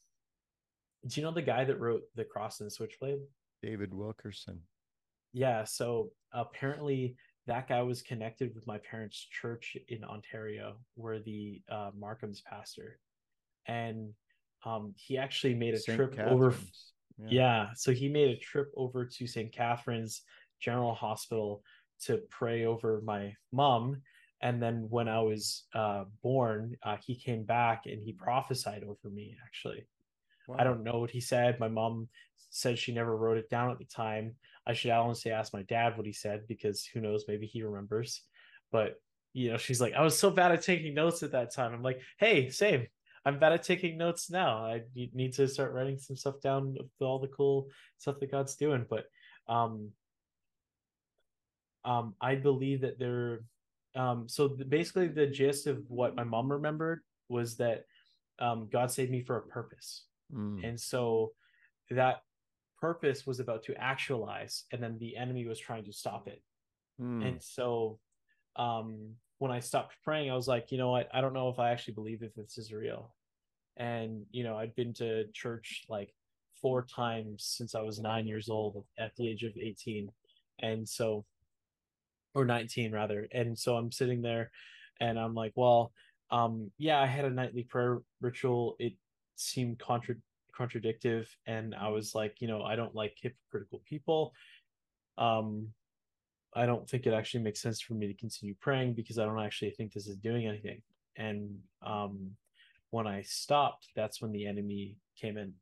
[1.07, 3.19] do you know the guy that wrote The Cross and the Switchblade?
[3.61, 4.61] David Wilkerson.
[5.33, 11.61] Yeah, so apparently that guy was connected with my parents' church in Ontario, where the
[11.69, 13.01] uh, Markham's pastor,
[13.67, 14.15] and
[14.65, 15.97] um, he actually made a St.
[15.97, 16.33] trip Catharines.
[16.33, 16.55] over.
[17.19, 17.29] Yeah.
[17.31, 19.53] yeah, so he made a trip over to St.
[19.53, 20.23] Catharines
[20.61, 21.63] General Hospital
[22.05, 24.03] to pray over my mom.
[24.41, 29.13] And then when I was uh, born, uh, he came back and he prophesied over
[29.13, 29.37] me.
[29.45, 29.87] Actually,
[30.49, 30.57] wow.
[30.59, 31.61] I don't know what he said.
[31.61, 32.09] My mom
[32.51, 34.35] said she never wrote it down at the time.
[34.67, 38.23] I should honestly ask my dad what he said because who knows, maybe he remembers.
[38.73, 39.01] But
[39.33, 41.73] you know, she's like, I was so bad at taking notes at that time.
[41.73, 42.87] I'm like, hey, same.
[43.25, 44.65] I'm bad at taking notes now.
[44.65, 48.57] I need to start writing some stuff down of all the cool stuff that God's
[48.57, 48.85] doing.
[48.89, 49.05] But
[49.49, 49.91] um,
[51.85, 53.41] um, I believe that there.
[53.95, 57.85] Um, so the, basically, the gist of what my mom remembered was that
[58.39, 60.05] um, God saved me for a purpose,
[60.35, 60.67] mm.
[60.67, 61.33] and so
[61.91, 62.23] that
[62.83, 66.43] purpose was about to actualize and then the enemy was trying to stop it
[67.01, 67.25] mm.
[67.25, 68.01] and so
[68.57, 71.09] um when i stopped praying i was like you know what?
[71.13, 73.13] I don't know if i actually believe if this is real.
[73.77, 76.15] And you know i'd been to church like
[76.61, 80.13] four times since i was nine years old at the age of 18
[80.61, 81.25] and so
[82.35, 84.53] or 19 rather and so i'm sitting there
[85.01, 85.91] and i'm like well
[86.31, 88.77] um yeah i had a nightly prayer ritual.
[88.79, 88.93] It
[89.35, 90.23] seemed contra-
[90.55, 94.35] contradictive and i was like you know i don't like hypocritical people.
[95.19, 95.73] Um
[96.55, 99.41] i don't think it actually makes sense for me to continue praying because i don't
[99.41, 100.81] actually think this is doing anything.
[101.17, 102.31] And um
[102.91, 105.53] when i stopped that's when the enemy came in.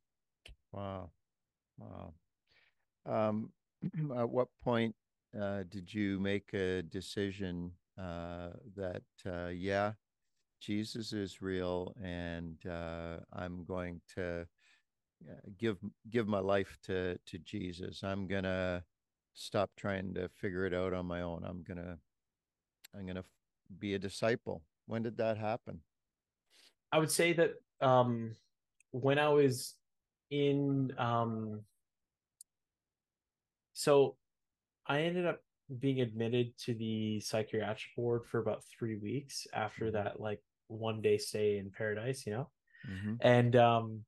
[0.72, 1.10] Wow.
[1.78, 2.14] Wow.
[3.06, 3.50] Um
[4.16, 4.94] at what point
[5.38, 9.92] uh did you make a decision uh that uh yeah
[10.60, 14.46] jesus is real and uh i'm going to
[15.58, 15.78] give
[16.10, 18.02] give my life to to Jesus.
[18.02, 18.84] I'm gonna
[19.40, 21.42] stop trying to figure it out on my own.
[21.44, 21.96] I'm gonna
[22.96, 23.24] I'm gonna
[23.78, 24.62] be a disciple.
[24.86, 25.80] When did that happen?
[26.92, 28.36] I would say that um,
[28.90, 29.74] when I was
[30.30, 31.62] in um,
[33.72, 34.16] so
[34.86, 35.40] I ended up
[35.78, 39.94] being admitted to the psychiatric ward for about three weeks after mm-hmm.
[39.94, 42.50] that like one day stay in paradise, you know.
[42.90, 43.14] Mm-hmm.
[43.20, 44.04] And um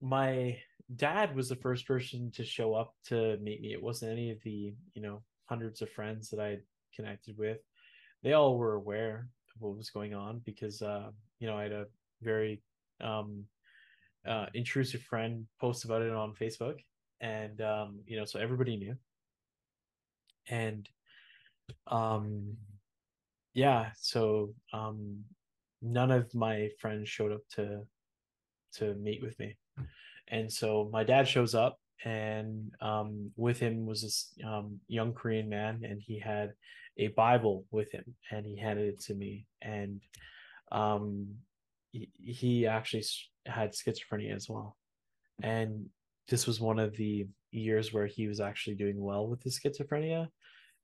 [0.00, 0.58] my
[0.96, 3.72] dad was the first person to show up to meet me.
[3.72, 6.58] It wasn't any of the, you know, hundreds of friends that I
[6.94, 7.58] connected with.
[8.22, 11.72] They all were aware of what was going on because, uh, you know, I had
[11.72, 11.86] a
[12.22, 12.62] very
[13.00, 13.44] um,
[14.26, 16.76] uh, intrusive friend post about it on Facebook.
[17.20, 18.94] And, um, you know, so everybody knew.
[20.48, 20.88] And,
[21.86, 22.56] um,
[23.54, 25.24] yeah, so um,
[25.82, 27.82] none of my friends showed up to
[28.72, 29.56] to meet with me
[30.30, 35.48] and so my dad shows up and um, with him was this um, young korean
[35.48, 36.52] man and he had
[37.00, 39.46] a bible with him and he handed it to me.
[39.62, 40.00] And
[40.70, 41.28] um,
[41.92, 43.04] he, he actually
[43.46, 44.76] had schizophrenia as well.
[45.42, 45.86] And
[46.28, 50.28] this was one of the years where he was actually doing well with his schizophrenia.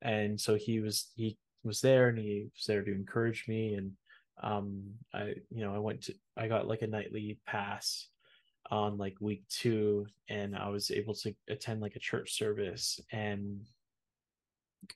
[0.02, 3.74] And so he was he was there and he was there to encourage me.
[3.74, 3.92] And
[4.42, 4.82] um
[5.14, 8.09] i you know i went to i got like a nightly pass
[8.70, 13.61] on like week two and i was able to attend like a church service and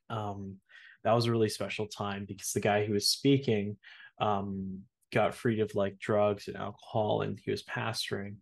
[0.08, 0.56] um
[1.04, 3.76] that was a really special time because the guy who was speaking
[4.20, 4.80] um
[5.12, 8.36] got freed of like drugs and alcohol and he was pastoring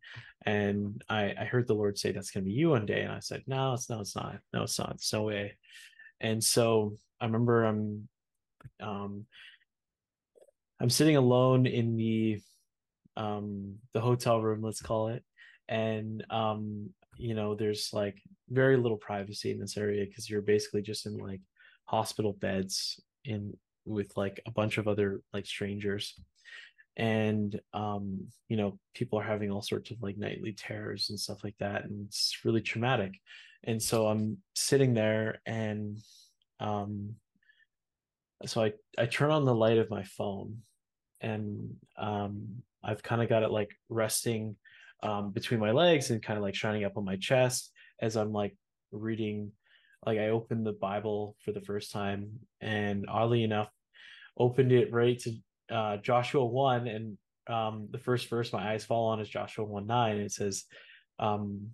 [0.44, 3.12] and i i heard the lord say that's going to be you one day and
[3.12, 4.38] i said no it's no it's not.
[4.52, 4.92] No it's not.
[4.92, 5.56] It's no way.
[6.20, 8.08] And so i remember i'm
[8.80, 9.24] um
[10.80, 12.40] i'm sitting alone in the
[13.16, 15.22] um the hotel room let's call it
[15.68, 20.82] and um you know there's like very little privacy in this area because you're basically
[20.82, 21.40] just in like
[21.84, 23.54] hospital beds in
[23.84, 26.14] with like a bunch of other like strangers.
[26.96, 31.44] And um you know people are having all sorts of like nightly terrors and stuff
[31.44, 33.14] like that and it's really traumatic.
[33.64, 35.98] And so i'm sitting there and
[36.60, 37.14] um
[38.46, 40.58] so i i turn on the light of my phone
[41.20, 44.56] and um I've kind of got it like resting
[45.02, 48.32] um, between my legs and kind of like shining up on my chest as I'm
[48.32, 48.56] like
[48.92, 49.52] reading
[50.06, 52.30] like I opened the Bible for the first time,
[52.60, 53.68] and oddly enough,
[54.36, 57.18] opened it right to uh, Joshua one, and
[57.48, 60.16] um, the first verse my eyes fall on is Joshua one nine.
[60.16, 60.64] And it says,
[61.18, 61.70] um,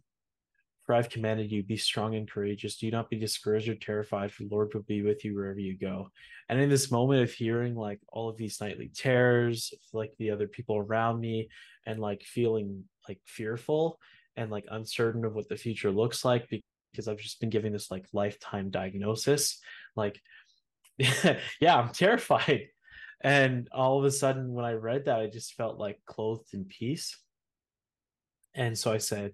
[0.85, 2.79] "For I've commanded you, be strong and courageous.
[2.79, 5.77] Do not be discouraged or terrified, for the Lord will be with you wherever you
[5.77, 6.09] go."
[6.49, 10.49] And in this moment of hearing like all of these nightly terrors, like the other
[10.49, 11.49] people around me,
[11.87, 13.99] and like feeling like fearful
[14.37, 17.91] and like uncertain of what the future looks like because I've just been giving this
[17.91, 19.61] like lifetime diagnosis.
[19.97, 20.21] Like,
[20.99, 22.69] yeah, I'm terrified.
[23.21, 26.67] And all of a sudden, when I read that, I just felt like clothed in
[26.67, 27.17] peace.
[28.55, 29.33] And so I said,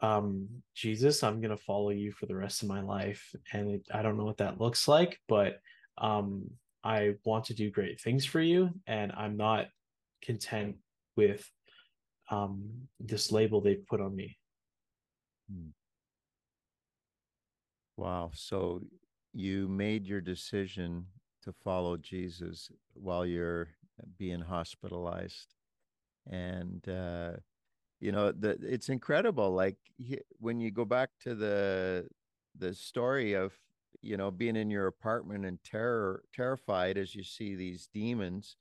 [0.00, 3.34] um, Jesus, I'm going to follow you for the rest of my life.
[3.52, 5.60] And it, I don't know what that looks like, but
[5.98, 6.50] um,
[6.82, 8.70] I want to do great things for you.
[8.86, 9.66] And I'm not
[10.22, 10.76] content
[11.16, 11.48] with
[12.30, 12.70] um,
[13.00, 14.36] this label they've put on me.
[15.50, 15.68] Hmm.
[17.96, 18.30] Wow.
[18.34, 18.82] So
[19.32, 21.06] you made your decision
[21.42, 23.68] to follow Jesus while you're
[24.18, 25.54] being hospitalized.
[26.30, 27.32] And, uh,
[28.00, 29.52] you know, the, it's incredible.
[29.52, 32.06] Like he, when you go back to the,
[32.56, 33.52] the story of,
[34.02, 38.56] you know, being in your apartment and terror, terrified as you see these demons,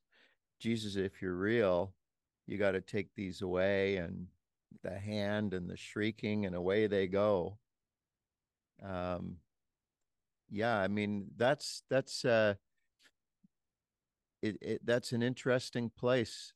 [0.59, 1.93] Jesus, if you're real,
[2.47, 4.27] you got to take these away and
[4.83, 7.57] the hand and the shrieking and away they go.
[8.83, 9.37] Um
[10.49, 12.53] yeah i mean that's that's uh
[14.41, 16.53] it, it that's an interesting place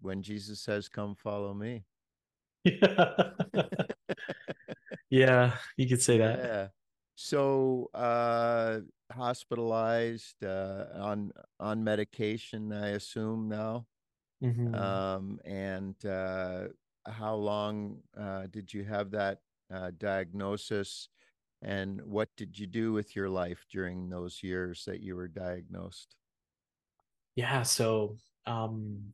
[0.00, 1.84] when jesus says come follow me.
[2.64, 3.30] Yeah
[5.10, 6.38] yeah you could say that.
[6.38, 6.66] Yeah.
[7.16, 8.80] So uh
[9.12, 13.86] hospitalized uh on on medication i assume now
[14.42, 14.74] mm-hmm.
[14.74, 16.64] um and uh
[17.06, 19.38] how long uh did you have that
[19.72, 21.08] uh, diagnosis?
[21.62, 26.14] And what did you do with your life during those years that you were diagnosed?
[27.34, 28.16] Yeah so
[28.46, 29.12] um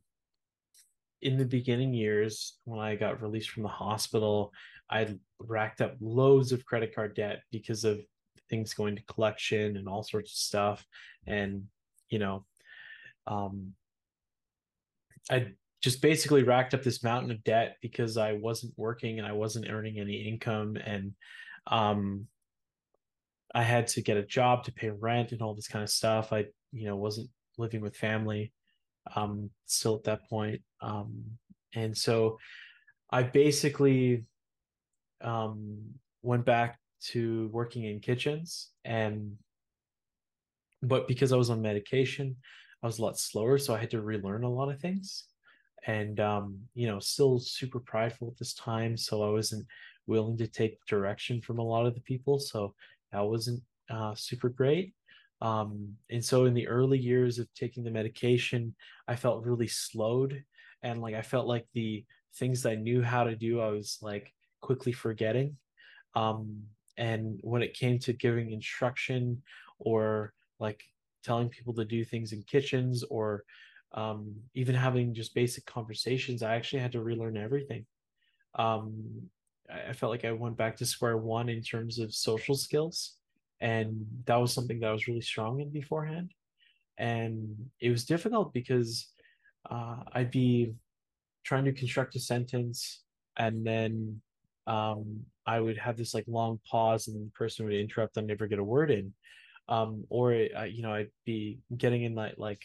[1.21, 4.51] in the beginning years when i got released from the hospital
[4.89, 5.07] i
[5.39, 7.99] racked up loads of credit card debt because of
[8.49, 10.85] things going to collection and all sorts of stuff.
[11.25, 11.63] And
[12.09, 12.45] you know
[13.25, 13.73] um
[15.31, 15.47] i
[15.83, 19.69] just basically racked up this mountain of debt because I wasn't working and I wasn't
[19.69, 21.13] earning any income and
[21.67, 22.27] um
[23.53, 26.31] I had to get a job to pay rent and all this kind of stuff.
[26.31, 28.53] I you know wasn't living with family
[29.15, 31.23] um still at that point um
[31.75, 32.39] and so
[33.11, 34.25] I basically
[35.21, 35.81] um
[36.21, 36.79] went back
[37.11, 39.33] to working in kitchens and
[40.81, 42.37] but because I was on medication
[42.83, 45.25] I was a lot slower so I had to relearn a lot of things
[45.85, 48.95] and um, you know, still super prideful at this time.
[48.97, 49.65] So I wasn't
[50.07, 52.39] willing to take direction from a lot of the people.
[52.39, 52.73] So
[53.11, 54.93] that wasn't uh, super great.
[55.41, 58.75] Um, and so in the early years of taking the medication,
[59.07, 60.41] I felt really slowed,
[60.83, 62.05] and like I felt like the
[62.35, 65.57] things I knew how to do, I was like quickly forgetting.
[66.15, 66.63] Um,
[66.97, 69.41] and when it came to giving instruction
[69.79, 70.81] or like
[71.23, 73.43] telling people to do things in kitchens or
[73.93, 77.85] um, even having just basic conversations, I actually had to relearn everything.
[78.55, 79.29] Um,
[79.69, 83.17] I felt like I went back to square one in terms of social skills,
[83.61, 86.31] and that was something that I was really strong in beforehand.
[86.97, 89.07] And it was difficult because
[89.69, 90.73] uh, I'd be
[91.43, 93.03] trying to construct a sentence,
[93.37, 94.21] and then
[94.67, 98.47] um, I would have this like long pause, and the person would interrupt and never
[98.47, 99.13] get a word in.
[99.69, 102.61] Um, or uh, you know, I'd be getting in that like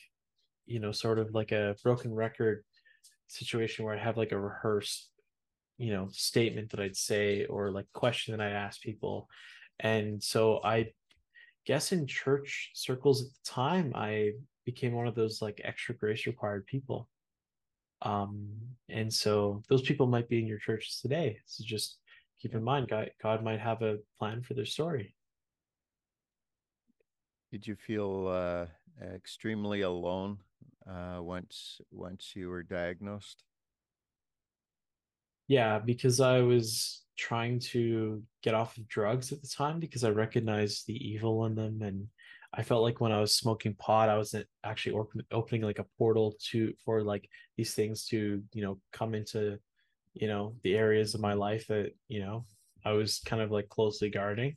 [0.69, 2.63] you know, sort of like a broken record
[3.27, 5.11] situation where I have like a rehearsed,
[5.79, 9.29] you know, statement that I'd say or like question that I'd ask people.
[9.81, 10.93] And so I
[11.67, 14.33] guess in church circles at the time, I
[14.67, 17.09] became one of those like extra grace required people.
[18.03, 18.49] Um,
[18.89, 21.39] and so those people might be in your churches today.
[21.47, 21.99] So just
[22.41, 25.15] keep in mind, God, God might have a plan for their story.
[27.51, 28.67] Did you feel uh,
[29.15, 30.39] extremely alone
[30.89, 33.43] uh, once once you were diagnosed?
[35.47, 40.11] Yeah, because I was trying to get off of drugs at the time because I
[40.11, 42.07] recognized the evil in them, and
[42.53, 45.87] I felt like when I was smoking pot, I was actually open, opening like a
[45.97, 49.59] portal to for like these things to you know come into
[50.13, 52.45] you know the areas of my life that you know
[52.85, 54.57] I was kind of like closely guarding,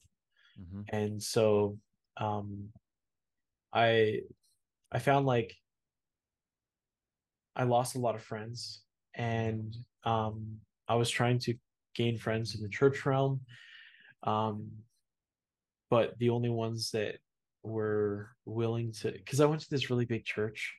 [0.59, 0.81] mm-hmm.
[0.89, 1.77] and so
[2.17, 2.69] um,
[3.73, 4.21] I
[4.91, 5.55] I found like
[7.55, 8.81] I lost a lot of friends,
[9.15, 10.57] and um,
[10.87, 11.55] I was trying to
[11.95, 13.41] gain friends in the church realm.
[14.23, 14.69] Um,
[15.89, 17.17] but the only ones that
[17.63, 20.73] were willing to because I went to this really big church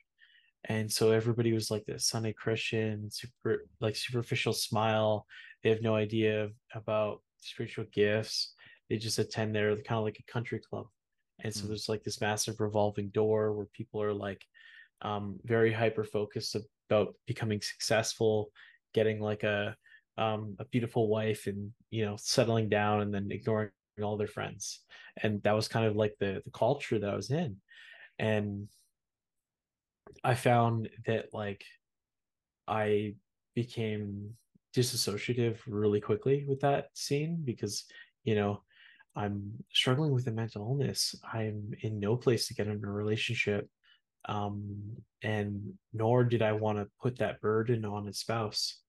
[0.65, 5.25] and so everybody was like this Sunday Christian, super like superficial smile.
[5.61, 8.53] They have no idea about spiritual gifts.
[8.89, 10.85] They just attend there kind of like a country club.
[11.39, 11.69] And so mm.
[11.69, 14.43] there's like this massive revolving door where people are like
[15.01, 16.55] um, very hyper focused
[16.89, 18.51] about becoming successful,
[18.93, 19.75] getting like a
[20.17, 23.69] um, a beautiful wife and you know settling down and then ignoring
[24.01, 24.81] all their friends
[25.21, 27.55] and that was kind of like the the culture that i was in
[28.17, 28.67] and
[30.23, 31.63] i found that like
[32.67, 33.13] i
[33.55, 34.31] became
[34.75, 37.85] disassociative really quickly with that scene because
[38.23, 38.61] you know
[39.15, 41.15] i'm struggling with a mental illness.
[41.31, 43.69] I'm in no place to get in a relationship
[44.25, 48.79] um and nor did i want to put that burden on a spouse.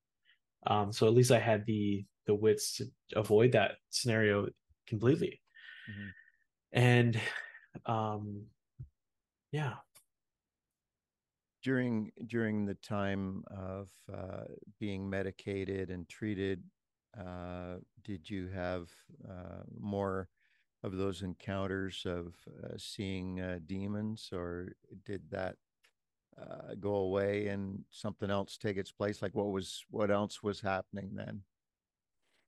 [0.67, 4.49] Um so at least i had the the wits to avoid that scenario
[4.87, 5.41] completely.
[5.91, 6.09] Mm-hmm.
[6.73, 7.21] and
[7.87, 8.45] um
[9.53, 9.75] yeah.
[11.63, 14.45] During during the time of uh,
[14.81, 16.63] being medicated and treated
[18.03, 18.89] did you have
[19.29, 20.29] uh, more
[20.83, 24.73] of those encounters of uh, seeing uh, demons or
[25.07, 25.57] did that
[26.41, 30.61] uh, go away and something else take its place like what was what else was
[30.61, 31.41] happening then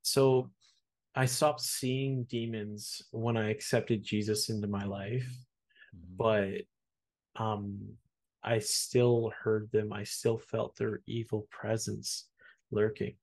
[0.03, 0.51] so
[1.17, 5.27] I stopped seeing demons when I accepted Jesus into my life,
[5.97, 6.17] mm-hmm.
[6.17, 7.79] but um,
[8.45, 9.95] I still heard them.
[9.95, 12.27] I still felt their evil presence
[12.71, 13.15] lurking.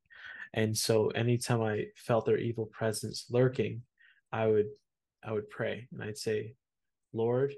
[0.54, 3.82] And so anytime I felt their evil presence lurking,
[4.32, 4.68] I would
[5.24, 6.56] I would pray and I'd say,
[7.14, 7.54] Lord,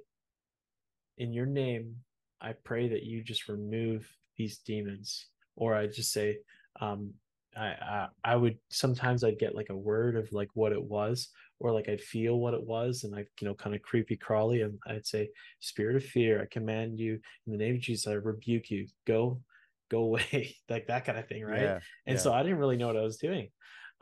[1.17, 1.95] in your name,
[2.41, 5.27] I pray that you just remove these demons.
[5.55, 6.39] Or I'd just say,
[6.81, 7.13] um,
[7.57, 11.29] I, I I would sometimes I'd get like a word of like what it was,
[11.59, 14.61] or like I'd feel what it was, and I you know kind of creepy crawly,
[14.61, 15.29] and I'd say,
[15.61, 17.13] "Spirit of fear, I command you
[17.45, 18.87] in the name of Jesus, I rebuke you.
[19.07, 19.39] Go,
[19.89, 21.61] go away," like that kind of thing, right?
[21.61, 22.21] Yeah, and yeah.
[22.21, 23.49] so I didn't really know what I was doing,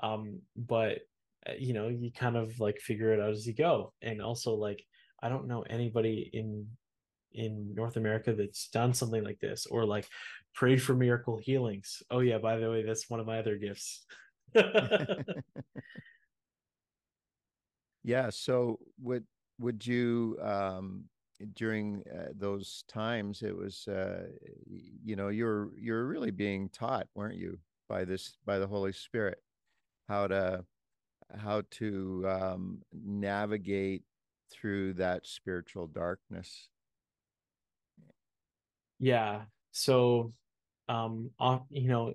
[0.02, 1.00] um, but
[1.48, 4.54] uh, you know, you kind of like figure it out as you go, and also
[4.56, 4.84] like
[5.22, 6.68] I don't know anybody in
[7.34, 10.08] in North America that's done something like this or like
[10.54, 12.04] prayed for miracle healings.
[12.12, 14.06] Oh yeah, by the way, that's one of my other gifts.
[18.04, 19.26] yeah, so would
[19.60, 21.06] would you um
[21.56, 24.28] during uh, those times it was uh
[24.68, 27.58] you know you're you're really being taught weren't you
[27.90, 29.40] by this by the holy spirit
[30.08, 30.64] how to
[31.38, 34.04] how to um navigate
[34.52, 36.70] through that spiritual darkness?
[39.00, 39.42] Yeah
[39.74, 40.32] so
[40.88, 41.30] um
[41.70, 42.14] you know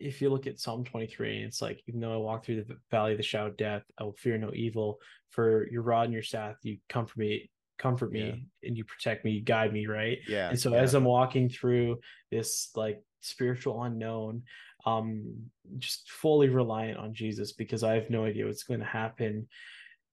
[0.00, 3.12] if you look at psalm 23 it's like even though i walk through the valley
[3.12, 4.98] of the shadow of death i will fear no evil
[5.30, 8.68] for your rod and your staff you comfort me comfort me yeah.
[8.68, 10.80] and you protect me you guide me right yeah and so yeah.
[10.80, 11.98] as i'm walking through
[12.30, 14.42] this like spiritual unknown
[14.86, 15.34] um
[15.78, 19.46] just fully reliant on jesus because i have no idea what's going to happen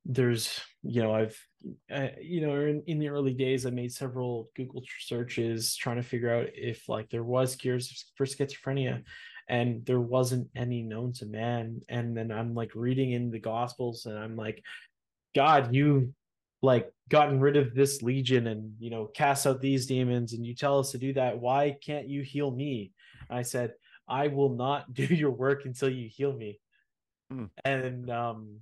[0.05, 1.39] there's you know i've
[1.91, 6.03] uh, you know in, in, the early days i made several google searches trying to
[6.03, 9.03] figure out if like there was cures for schizophrenia
[9.49, 14.05] and there wasn't any known to man and then i'm like reading in the gospels
[14.05, 14.63] and i'm like
[15.33, 16.13] god you
[16.61, 20.55] like gotten rid of this legion and you know cast out these demons and you
[20.55, 22.91] tell us to do that why can't you heal me
[23.29, 23.73] i said
[24.07, 26.59] i will not do your work until you heal me
[27.31, 27.49] mm.
[27.63, 28.59] and um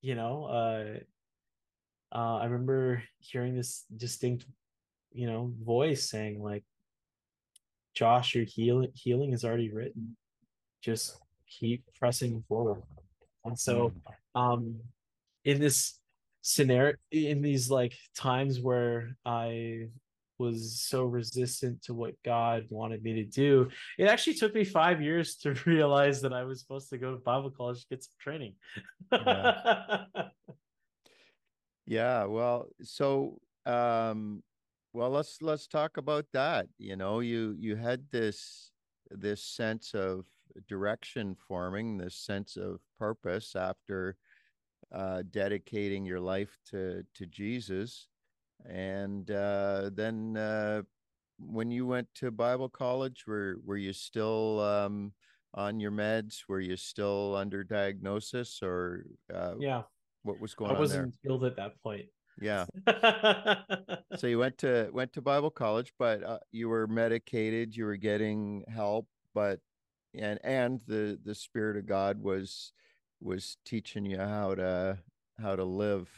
[0.00, 4.44] you know uh uh i remember hearing this distinct
[5.12, 6.64] you know voice saying like
[7.94, 10.16] josh your healing healing is already written
[10.82, 11.18] just
[11.48, 12.82] keep pressing forward
[13.44, 13.92] and so
[14.36, 14.40] mm.
[14.40, 14.76] um
[15.44, 15.97] in this
[16.48, 19.88] scenario in these like times where i
[20.38, 23.68] was so resistant to what God wanted me to do.
[23.98, 27.18] It actually took me five years to realize that I was supposed to go to
[27.18, 28.54] Bible college to get some training.
[29.12, 30.04] yeah.
[31.86, 32.24] yeah.
[32.24, 34.42] Well, so um,
[34.92, 36.66] well, let's let's talk about that.
[36.78, 38.70] You know, you you had this
[39.10, 40.24] this sense of
[40.68, 44.16] direction forming, this sense of purpose after
[44.92, 48.08] uh, dedicating your life to to Jesus
[48.66, 50.82] and uh, then uh,
[51.38, 55.12] when you went to Bible college, were were you still um,
[55.54, 56.42] on your meds?
[56.48, 59.82] Were you still under diagnosis, or uh, yeah,
[60.22, 60.76] what was going on?
[60.76, 62.06] I wasn't healed at that point.
[62.40, 62.66] Yeah.
[64.16, 67.76] so you went to went to Bible college, but uh, you were medicated.
[67.76, 69.60] You were getting help, but
[70.14, 72.72] and and the the Spirit of God was
[73.20, 74.98] was teaching you how to
[75.40, 76.08] how to live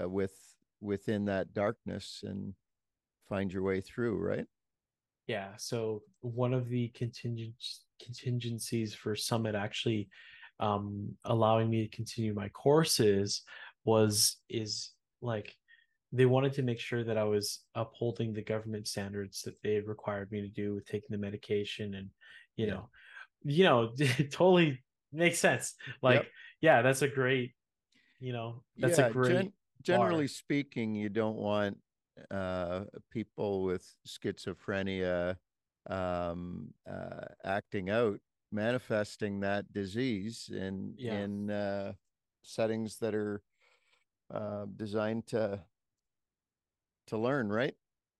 [0.00, 0.34] uh, with
[0.80, 2.54] within that darkness and
[3.28, 4.46] find your way through, right?
[5.26, 5.48] Yeah.
[5.58, 7.54] So one of the contingent
[8.02, 10.08] contingencies for Summit actually
[10.60, 13.42] um, allowing me to continue my courses
[13.84, 15.54] was is like
[16.12, 20.32] they wanted to make sure that I was upholding the government standards that they required
[20.32, 22.08] me to do with taking the medication and
[22.56, 22.88] you know
[23.44, 23.90] you know
[24.30, 26.26] totally makes sense like yep.
[26.60, 27.52] yeah that's a great
[28.20, 29.52] you know that's yeah, a great gen-
[29.82, 30.28] generally bar.
[30.28, 31.76] speaking you don't want
[32.30, 35.36] uh people with schizophrenia
[35.88, 38.18] um uh acting out
[38.50, 41.12] manifesting that disease in yeah.
[41.12, 41.92] in uh
[42.42, 43.42] settings that are
[44.32, 45.60] uh designed to
[47.06, 47.74] to learn right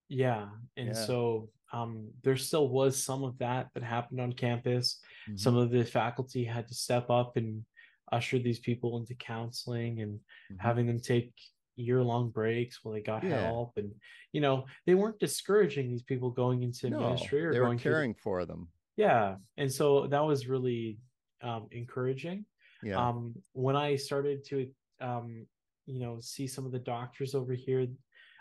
[0.08, 0.94] yeah and yeah.
[0.94, 5.00] so um, there still was some of that that happened on campus.
[5.28, 5.36] Mm-hmm.
[5.36, 7.64] Some of the faculty had to step up and
[8.10, 10.56] usher these people into counseling and mm-hmm.
[10.58, 11.32] having them take
[11.76, 13.42] year long breaks while they got yeah.
[13.42, 13.72] help.
[13.76, 13.92] And,
[14.32, 18.14] you know, they weren't discouraging these people going into no, ministry or they were caring
[18.14, 18.18] the...
[18.22, 18.68] for them.
[18.96, 19.36] Yeah.
[19.56, 20.98] And so that was really
[21.42, 22.46] um, encouraging.
[22.82, 22.96] Yeah.
[22.96, 24.68] Um, when I started to,
[25.00, 25.46] um,
[25.86, 27.86] you know, see some of the doctors over here,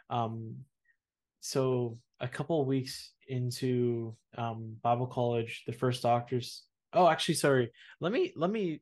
[0.10, 0.56] um,
[1.42, 6.64] so a couple of weeks into um, Bible college, the first doctors.
[6.94, 7.72] Oh, actually, sorry.
[8.00, 8.82] Let me let me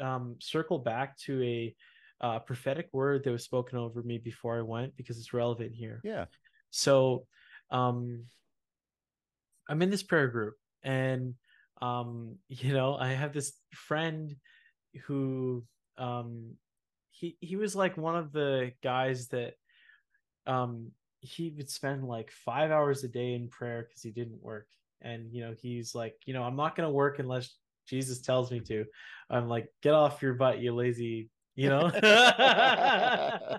[0.00, 1.74] um, circle back to a
[2.20, 6.00] uh, prophetic word that was spoken over me before I went because it's relevant here.
[6.04, 6.26] Yeah.
[6.70, 7.26] So,
[7.70, 8.24] um,
[9.68, 11.34] I'm in this prayer group, and
[11.82, 14.34] um, you know, I have this friend
[15.06, 15.64] who
[15.98, 16.54] um,
[17.10, 19.54] he he was like one of the guys that
[20.46, 24.66] um he would spend like five hours a day in prayer because he didn't work.
[25.02, 27.54] And you know he's like you know i'm not to work unless
[27.86, 28.84] jesus tells me to.
[29.28, 31.90] I'm like get off your butt you lazy you know?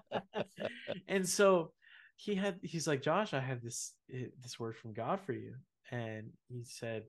[1.08, 1.72] And so
[2.16, 5.54] he had he's like josh i have this this word from god for you.
[5.92, 7.04] And he said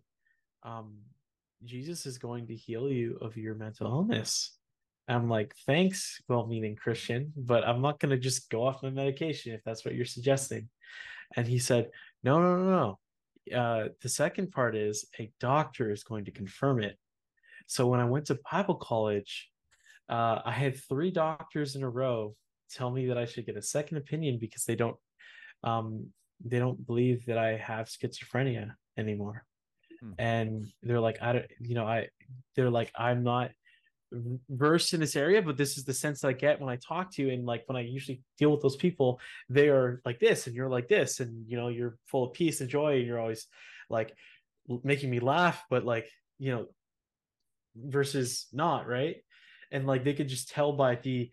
[0.62, 0.98] um
[1.64, 4.57] jesus is going to heal you of your mental illness
[5.08, 8.90] I'm like, thanks, well meaning Christian, but I'm not going to just go off my
[8.90, 10.68] medication if that's what you're suggesting.
[11.36, 11.90] And he said,
[12.22, 12.98] no, no, no,
[13.50, 13.58] no.
[13.58, 16.98] Uh, the second part is a doctor is going to confirm it.
[17.66, 19.48] So when I went to Bible college,
[20.08, 22.34] uh, I had three doctors in a row
[22.70, 24.96] tell me that I should get a second opinion because they don't
[25.64, 26.08] um,
[26.44, 29.44] they don't believe that I have schizophrenia anymore.
[30.00, 30.12] Hmm.
[30.18, 32.08] And they're like, I don't, you know, I,
[32.54, 33.50] they're like, I'm not
[34.12, 37.22] versed in this area, but this is the sense I get when I talk to
[37.22, 37.30] you.
[37.30, 40.68] And like when I usually deal with those people, they are like this, and you're
[40.68, 43.46] like this, and you know, you're full of peace and joy, and you're always
[43.90, 44.14] like
[44.82, 46.66] making me laugh, but like, you know,
[47.76, 49.16] versus not, right?
[49.70, 51.30] And like they could just tell by the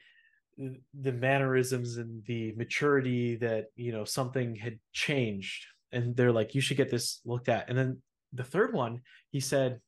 [0.57, 6.61] the mannerisms and the maturity that you know something had changed and they're like you
[6.61, 8.01] should get this looked at and then
[8.31, 9.01] the third one
[9.31, 9.81] he said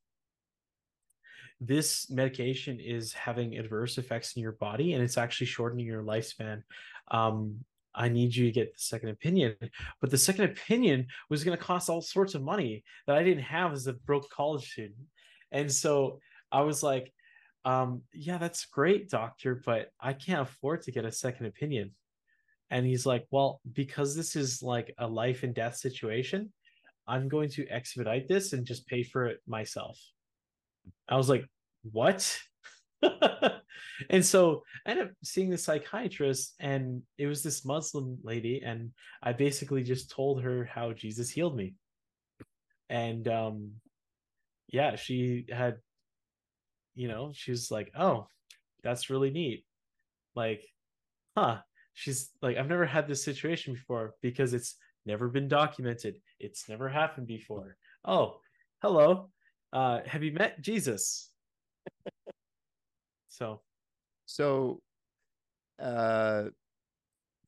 [1.60, 6.62] this medication is having adverse effects in your body and it's actually shortening your lifespan.
[7.10, 7.64] Um,
[7.96, 9.56] I need you to get the second opinion.
[10.00, 13.44] But the second opinion was going to cost all sorts of money that I didn't
[13.44, 14.96] have as a broke college student.
[15.52, 16.20] And so
[16.52, 17.12] I was like,
[17.66, 21.92] um, yeah, that's great, doctor, but I can't afford to get a second opinion.
[22.70, 26.54] And he's like, well, because this is like a life and death situation,
[27.08, 30.00] I'm going to expedite this and just pay for it myself.
[31.10, 31.46] I was like,
[31.92, 32.38] what?
[34.10, 38.92] and so I ended up seeing the psychiatrist, and it was this Muslim lady, and
[39.22, 41.76] I basically just told her how Jesus healed me.
[42.90, 43.72] And um
[44.70, 45.78] yeah, she had,
[46.96, 48.28] you know, she was like, Oh,
[48.84, 49.66] that's really neat.
[50.36, 50.66] Like,
[51.38, 51.60] huh.
[51.94, 54.76] She's like, I've never had this situation before because it's
[55.08, 56.18] never been documented.
[56.40, 57.76] It's never happened before.
[58.06, 58.38] Oh,
[58.84, 59.32] hello
[59.74, 61.30] uh, have you met Jesus?
[63.28, 63.62] so,
[64.26, 64.82] so,
[65.82, 66.46] uh,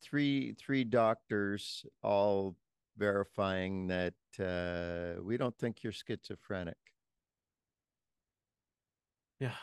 [0.02, 2.56] three three doctors all
[2.98, 6.78] verifying that uh, we don't think you're schizophrenic.
[9.40, 9.56] Yeah,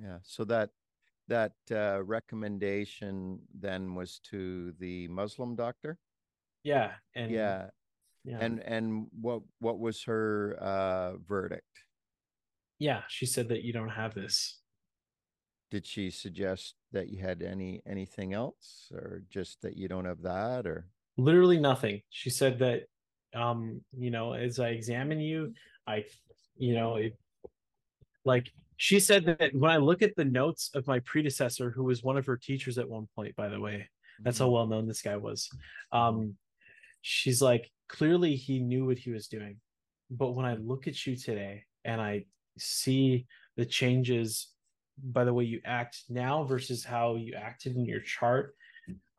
[0.00, 0.18] yeah.
[0.22, 0.70] So that
[1.28, 5.98] that uh, recommendation then was to the Muslim doctor.
[6.62, 7.70] Yeah, and yeah,
[8.24, 8.38] yeah.
[8.40, 11.64] And and what what was her uh verdict?
[12.78, 14.58] Yeah, she said that you don't have this.
[15.70, 20.22] Did she suggest that you had any anything else or just that you don't have
[20.22, 22.02] that or literally nothing.
[22.10, 22.84] She said that
[23.34, 25.54] um, you know, as I examine you,
[25.86, 26.04] I
[26.56, 27.16] you know, it
[28.24, 32.02] like she said that when I look at the notes of my predecessor, who was
[32.02, 33.88] one of her teachers at one point, by the way,
[34.22, 34.52] that's how Mm.
[34.52, 35.48] well known this guy was.
[35.92, 36.36] Um,
[37.02, 39.56] she's like, clearly he knew what he was doing.
[40.10, 42.24] But when I look at you today and I
[42.58, 43.26] see
[43.56, 44.48] the changes
[45.02, 48.54] by the way you act now versus how you acted in your chart,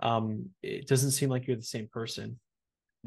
[0.01, 2.39] um, it doesn't seem like you're the same person.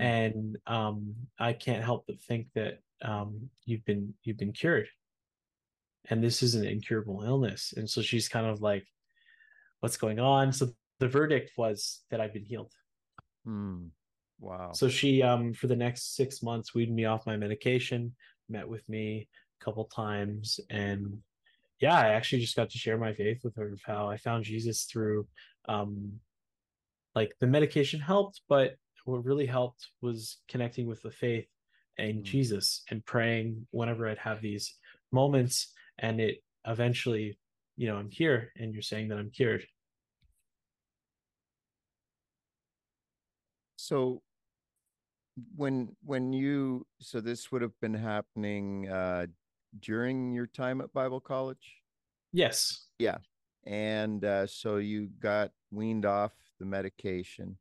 [0.01, 0.05] Mm.
[0.05, 4.89] And um, I can't help but think that um, you've been you've been cured
[6.11, 7.75] and this is an incurable illness.
[7.77, 8.87] And so she's kind of like,
[9.81, 10.53] what's going on?
[10.53, 10.71] So
[11.01, 12.73] the verdict was that I've been healed.
[13.45, 13.87] Hmm.
[14.45, 14.73] Wow.
[14.75, 18.15] So she, um, for the next six months, weaned me off my medication,
[18.51, 19.27] met with me
[19.59, 21.23] a couple times, and
[21.81, 24.45] yeah, I actually just got to share my faith with her of how I found
[24.45, 25.27] Jesus through,
[25.67, 26.21] um,
[27.15, 28.77] like the medication helped, but
[29.07, 31.49] what really helped was connecting with the faith
[31.97, 32.25] and Mm.
[32.25, 34.77] Jesus and praying whenever I'd have these
[35.11, 37.39] moments, and it eventually,
[37.79, 39.67] you know, I'm here, and you're saying that I'm cured.
[43.77, 44.23] So
[45.57, 49.27] when when you so this would have been happening uh
[49.81, 51.83] during your time at Bible college?
[52.33, 52.87] Yes.
[52.99, 53.19] Yeah.
[53.65, 57.59] And uh so you got weaned off the medication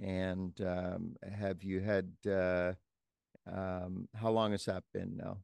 [0.00, 2.72] and um have you had uh
[3.46, 5.38] um how long has that been now?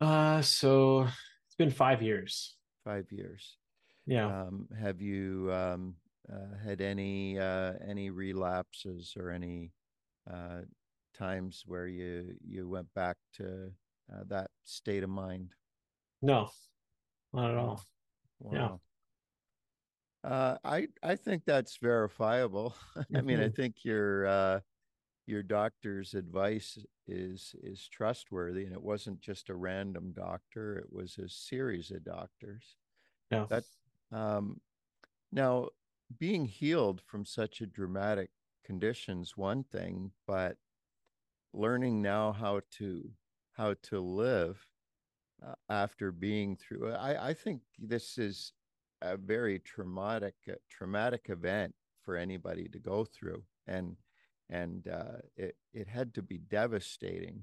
[0.00, 1.02] Uh, so
[1.46, 2.56] it's been five years.
[2.84, 3.56] 5 years.
[4.06, 4.26] Yeah.
[4.26, 5.96] Um have you um
[6.64, 9.72] had any uh any relapses or any
[10.30, 10.62] uh
[11.14, 13.72] times where you you went back to
[14.12, 15.54] uh, that state of mind?
[16.22, 16.50] no,
[17.32, 17.82] not at all.
[18.50, 18.78] Yeah.
[20.24, 22.74] Uh, I I think that's verifiable.
[23.14, 23.54] I mean, I Mhm.
[23.54, 24.60] think your uh,
[25.26, 31.18] your doctor's advice is is trustworthy, and it wasn't just a random doctor; it was
[31.18, 32.76] a series of doctors.
[33.30, 33.46] Yeah.
[33.48, 33.64] That
[34.12, 34.60] um,
[35.32, 35.70] now
[36.18, 38.30] being healed from such a dramatic
[38.64, 40.56] condition's one thing, but
[41.52, 43.10] learning now how to
[43.52, 44.58] how to live
[45.44, 48.52] uh, after being through I, I think this is
[49.00, 53.96] a very traumatic uh, traumatic event for anybody to go through and
[54.50, 57.42] and uh, it it had to be devastating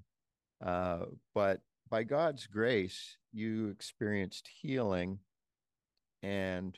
[0.64, 5.20] uh, but by God's grace you experienced healing
[6.22, 6.78] and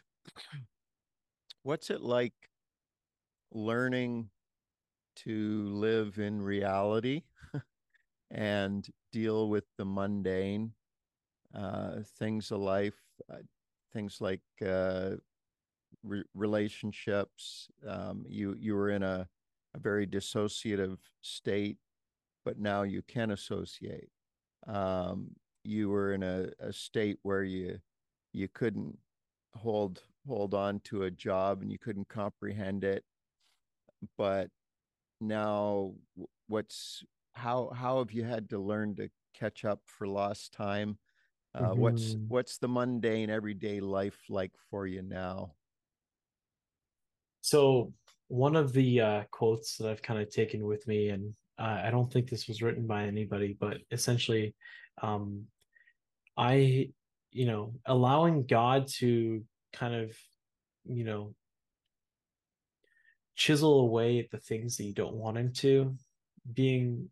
[1.66, 2.51] what's it like
[3.51, 4.30] learning
[5.16, 7.24] to live in reality
[8.32, 10.72] and deal with the mundane
[11.55, 13.01] uh, things of life,
[13.34, 13.38] uh,
[13.93, 15.11] things like uh,
[16.03, 17.68] re- relationships.
[17.88, 19.28] Um, you you were in a,
[19.74, 21.78] a very dissociative state,
[22.45, 24.09] but now you can associate.
[24.68, 25.32] Um,
[25.63, 27.80] you were in a, a state where you
[28.34, 28.97] you couldn't
[29.55, 33.05] hold hold on to a job and you couldn't comprehend it,
[34.17, 34.49] but
[35.21, 35.95] now
[36.47, 37.03] what's
[37.34, 40.99] how how have you had to learn to catch up for lost time?
[41.55, 42.30] Uh, what's Mhm.
[42.30, 45.55] what's the mundane everyday life like for you now?
[47.41, 47.93] So
[48.28, 51.91] one of the uh, quotes that I've kind of taken with me, and uh, I
[51.91, 54.55] don't think this was written by anybody, but essentially,
[55.01, 55.47] um,
[56.38, 56.93] I,
[57.32, 59.45] you know, allowing God to
[59.76, 60.17] kind of,
[60.86, 61.34] you know,
[63.36, 65.95] chisel away at the things that you don't want him to,
[66.53, 67.09] being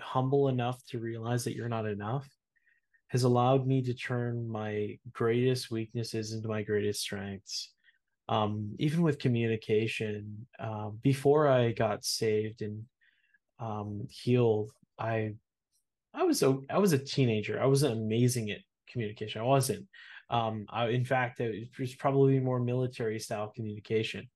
[0.00, 2.28] humble enough to realize that you're not enough
[3.08, 7.74] has allowed me to turn my greatest weaknesses into my greatest strengths
[8.28, 12.84] um, even with communication, uh, before I got saved and
[13.58, 15.34] um, healed, I
[16.14, 17.60] I was a I was a teenager.
[17.60, 18.60] I wasn't amazing at
[18.90, 19.42] communication.
[19.42, 19.86] I wasn't.
[20.30, 24.28] Um, I, in fact, it was probably more military style communication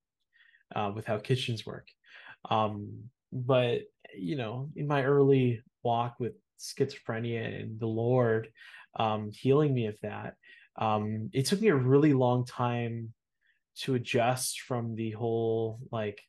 [0.75, 1.87] uh, with how kitchens work.
[2.49, 3.81] Um, but
[4.15, 8.49] you know, in my early walk with schizophrenia and the Lord
[8.97, 10.35] um, healing me of that,
[10.77, 13.13] um, it took me a really long time
[13.79, 16.21] to adjust from the whole like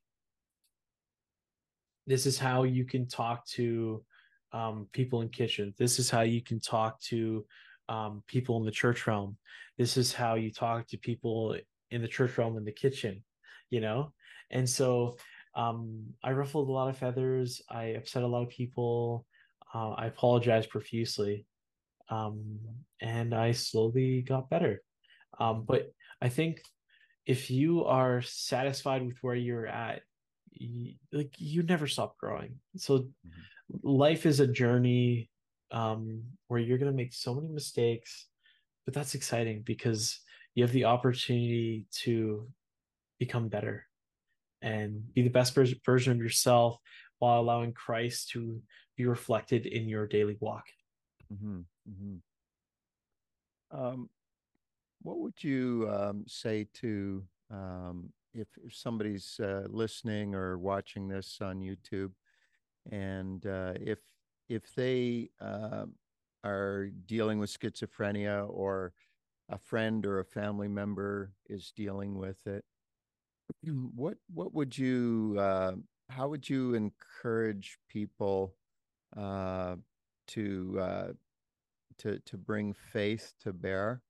[2.07, 4.05] this is how you can talk to
[4.53, 7.45] um, people in kitchens this is how you can talk to
[7.91, 9.37] um, people in the church realm.
[9.77, 11.57] This is how you talk to people
[11.91, 13.23] in the church realm in the kitchen
[13.71, 14.13] you know?
[14.51, 15.17] And so
[15.55, 17.63] um, i ruffled a lot of feathers.
[17.69, 19.25] I upset a lot of people.
[19.73, 21.47] Uh, i apologized profusely
[22.09, 22.59] um,
[23.01, 24.83] and i slowly got better.
[25.39, 26.61] Um, but i think
[27.27, 30.03] if you are satisfied with where you're at
[30.53, 32.57] you, like you never stop growing.
[32.77, 33.09] So
[33.83, 35.31] life is a journey
[35.71, 38.27] um, where you're going to make so many mistakes,
[38.85, 40.21] but that's exciting because
[40.55, 42.49] you have the opportunity to
[43.19, 43.87] become better
[44.63, 46.79] and be the best version of yourself
[47.19, 48.61] while allowing Christ to
[48.97, 50.65] be reflected in your daily walk.
[51.33, 51.61] Mm-hmm.
[51.89, 52.17] Mm-hmm.
[53.79, 54.11] Um,
[55.03, 61.39] what would you um, say to um, if, if somebody's uh, listening or watching this
[61.41, 62.13] on YouTube,
[62.91, 63.99] and uh, if
[64.51, 65.87] if they uh,
[66.45, 68.93] are dealing with schizophrenia or
[69.49, 72.65] a friend or a family member is dealing with it,
[73.95, 75.73] what what would you uh,
[76.11, 78.55] how would you encourage people
[79.17, 79.77] uh,
[80.27, 81.09] to uh,
[81.99, 84.03] to to bring faith to bear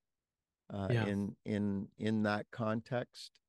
[0.72, 1.04] uh, yeah.
[1.04, 3.40] in in in that context,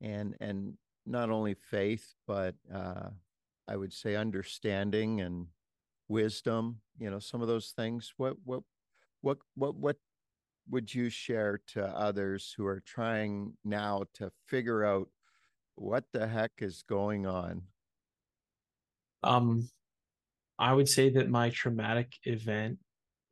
[0.00, 0.74] and and
[1.06, 3.10] not only faith, but uh,
[3.66, 5.48] I would say understanding and
[6.08, 6.80] wisdom.
[6.98, 8.12] You know, some of those things.
[8.16, 8.62] What what
[9.20, 9.96] what what what
[10.68, 15.08] would you share to others who are trying now to figure out
[15.76, 17.62] what the heck is going on?
[19.22, 19.68] Um,
[20.58, 22.78] I would say that my traumatic event,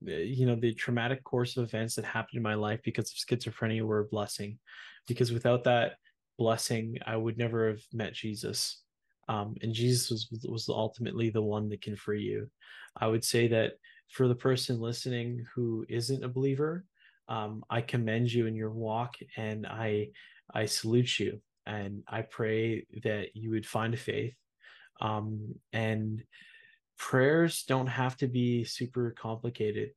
[0.07, 3.17] eh, you know, the traumatic course of events that happened in my life because of
[3.39, 4.59] schizophrenia were a blessing.
[5.07, 5.95] Because without that
[6.39, 8.84] blessing, I would never have met Jesus.
[9.29, 12.51] Um, and Jesus was was ultimately the one that can free you.
[12.97, 13.73] I would say that
[14.11, 16.85] for the person listening who isn't a believer,
[17.29, 20.09] um, I commend you in your walk, and I
[20.53, 24.35] I salute you, and I pray that you would find a faith
[25.01, 26.23] um, and
[26.99, 29.91] prayers don't have to be super complicated.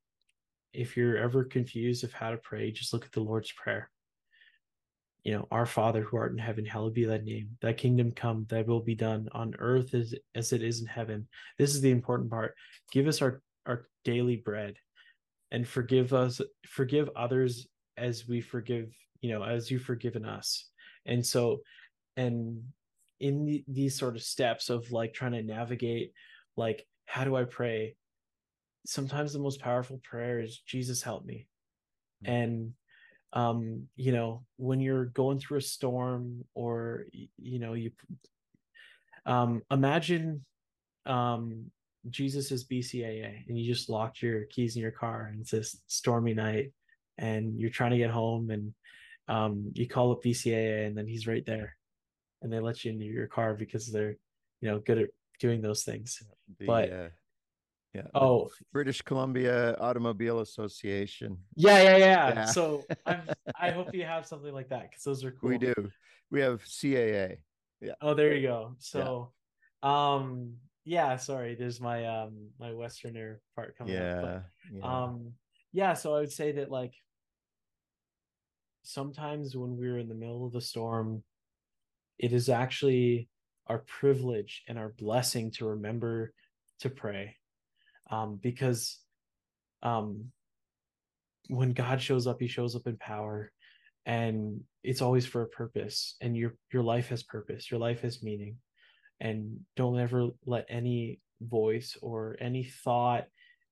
[0.73, 3.89] If you're ever confused of how to pray, just look at the Lord's Prayer.
[5.27, 7.49] You know, our Father who art in heaven, hallowed be thy name.
[7.61, 11.27] Thy kingdom come, thy will be done on earth as, as it is in heaven.
[11.57, 12.55] This is the important part.
[12.93, 14.75] Give us our, our daily bread
[15.51, 17.67] and forgive us, forgive others
[17.97, 20.69] as we forgive, you know, as you've forgiven us.
[21.05, 21.59] And so,
[22.15, 22.63] and
[23.19, 26.13] in the, these sort of steps of like trying to navigate
[26.55, 27.95] like how do i pray
[28.85, 31.47] sometimes the most powerful prayer is jesus help me
[32.23, 32.31] mm-hmm.
[32.31, 32.73] and
[33.33, 37.05] um you know when you're going through a storm or
[37.37, 37.91] you know you
[39.25, 40.43] um imagine
[41.05, 41.65] um
[42.09, 45.63] jesus is bcaa and you just locked your keys in your car and it's a
[45.87, 46.71] stormy night
[47.17, 48.73] and you're trying to get home and
[49.27, 51.75] um you call up bcaa and then he's right there
[52.41, 54.15] and they let you into your car because they're
[54.61, 55.09] you know good at
[55.39, 56.21] doing those things.
[56.59, 57.07] The, but uh,
[57.97, 58.19] yeah.
[58.21, 58.49] Oh.
[58.71, 61.37] British columbia automobile association.
[61.55, 62.45] Yeah yeah yeah, yeah.
[62.45, 63.21] so i'm
[63.59, 65.49] i hope you have something like that because those are cool.
[65.49, 65.73] we do.
[66.31, 67.37] We have caa
[67.81, 67.93] yeah.
[68.01, 68.75] Oh there you go.
[68.79, 69.31] So
[69.83, 70.13] yeah.
[70.13, 71.55] um yeah sorry.
[71.55, 74.43] There's my um my westerner part coming yeah, up but,
[74.73, 74.83] yeah.
[74.83, 75.33] um
[75.73, 76.93] yeah so i would say that like
[78.83, 81.23] sometimes when we're in the middle of the storm
[82.17, 83.29] it is actually
[83.67, 86.33] our privilege and our blessing to remember
[86.79, 87.35] to pray
[88.09, 88.99] um, because
[89.83, 90.25] um,
[91.49, 93.51] when god shows up he shows up in power
[94.05, 98.23] and it's always for a purpose and your your life has purpose your life has
[98.23, 98.57] meaning.
[99.19, 103.25] And don't ever let any voice or any thought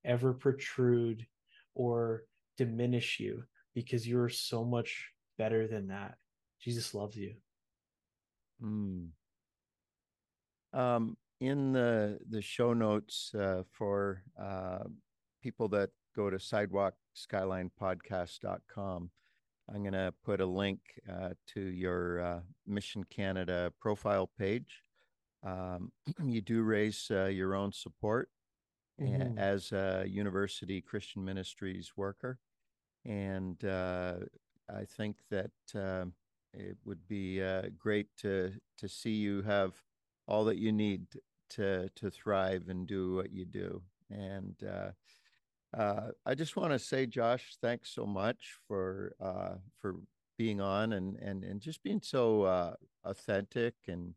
[0.03, 1.25] ever protrude
[1.73, 2.23] or
[2.57, 6.15] diminish you because you're so much better than that.
[6.61, 7.35] Jesus loves you.
[8.63, 9.09] Mm.
[10.73, 11.15] Um,
[11.45, 14.83] in the the show notes uh, for uh,
[15.41, 19.09] people that go to sidewalkskylinepodcast.com,
[19.73, 20.79] I'm going to put a link
[21.09, 24.83] uh, to your uh, Mission Canada profile page.
[25.43, 25.91] Um,
[26.23, 28.29] you do raise uh, your own support
[29.01, 29.37] mm-hmm.
[29.37, 32.39] as a university Christian ministries worker.
[33.05, 34.15] And uh,
[34.69, 35.51] I think that
[36.57, 39.73] it would be uh, great to to see you have
[40.27, 41.05] all that you need
[41.51, 43.81] to to thrive and do what you do.
[44.09, 44.91] And uh,
[45.77, 49.95] uh, I just want to say, Josh, thanks so much for uh, for
[50.37, 52.73] being on and and and just being so uh,
[53.03, 54.13] authentic and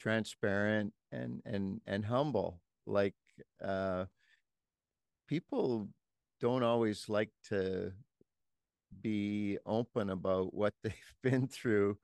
[0.00, 2.60] transparent and and and humble.
[2.86, 3.14] Like
[3.62, 4.06] uh,
[5.28, 5.88] people
[6.40, 7.92] don't always like to
[9.02, 11.98] be open about what they've been through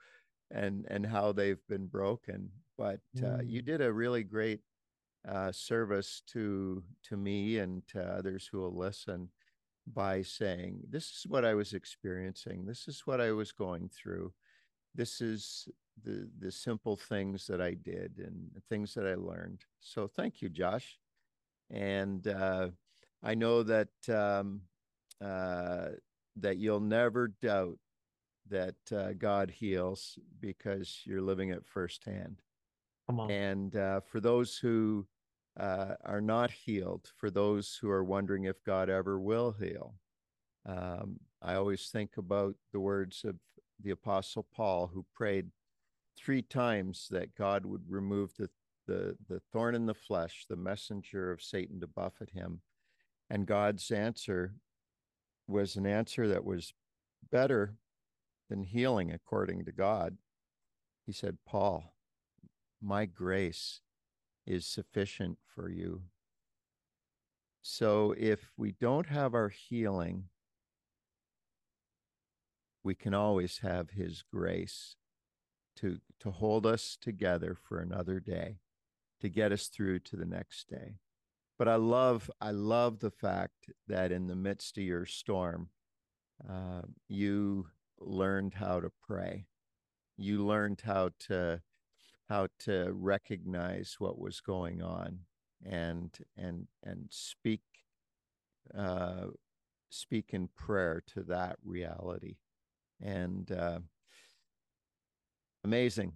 [0.51, 2.51] and and how they've been broken
[2.83, 3.51] but uh, mm.
[3.51, 4.61] you did a really great
[5.29, 9.29] uh, service to to me and to others who will listen
[9.95, 14.33] by saying this is what i was experiencing this is what i was going through
[14.95, 15.69] this is
[16.05, 20.49] the the simple things that i did and things that i learned so thank you
[20.49, 20.99] josh
[21.71, 22.69] and uh,
[23.23, 24.63] I know that um,
[25.25, 25.91] uh,
[26.37, 27.79] that you'll never doubt
[28.49, 32.43] that uh, God heals because you're living it firsthand.
[33.07, 33.31] Come on.
[33.31, 35.07] And uh, for those who
[35.59, 39.95] uh, are not healed, for those who are wondering if God ever will heal,
[40.67, 43.37] um, I always think about the words of
[43.83, 45.51] the Apostle Paul, who prayed
[46.17, 48.49] three times that God would remove the,
[48.87, 52.61] the, the thorn in the flesh, the messenger of Satan to buffet him.
[53.29, 54.55] And God's answer
[55.49, 56.75] was an answer that was
[57.31, 57.75] better
[58.49, 60.17] than healing, according to God.
[61.07, 61.97] He said, Paul,
[62.83, 63.81] my grace
[64.47, 66.03] is sufficient for you.
[67.63, 70.25] So if we don't have our healing,
[72.83, 74.97] we can always have his grace
[75.77, 78.59] to to hold us together for another day
[79.21, 80.97] to get us through to the next day
[81.59, 85.69] but i love i love the fact that in the midst of your storm
[86.49, 87.67] uh, you
[87.99, 89.47] learned how to pray
[90.17, 91.61] you learned how to
[92.33, 95.19] how to recognize what was going on
[95.67, 97.61] and and and speak
[98.75, 99.27] uh,
[99.91, 102.37] speak in prayer to that reality
[103.03, 103.81] and uh,
[105.63, 106.15] amazing.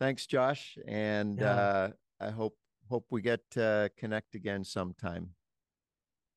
[0.00, 1.52] Thanks, Josh, and yeah.
[1.52, 1.90] uh,
[2.20, 2.56] I hope
[2.90, 5.30] hope we get to connect again sometime.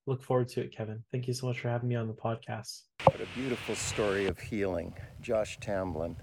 [0.06, 1.04] Look forward to it, Kevin.
[1.12, 2.84] Thank you so much for having me on the podcast.
[3.04, 6.16] What a beautiful story of healing, Josh Tamblyn.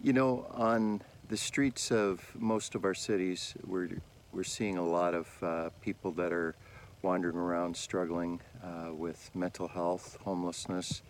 [0.00, 3.88] You know, on the streets of most of our cities, we're
[4.34, 6.54] we're seeing a lot of uh, people that are
[7.00, 11.00] wandering around struggling uh, with mental health, homelessness,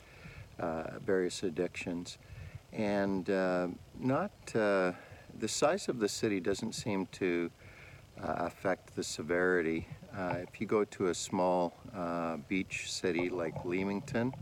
[0.60, 2.18] uh, various addictions,
[2.72, 3.66] and uh,
[3.98, 4.92] not uh,
[5.40, 7.50] the size of the city doesn't seem to
[8.22, 9.88] uh, affect the severity.
[10.16, 11.74] If you go to a small
[12.46, 14.32] beach city like Leamington,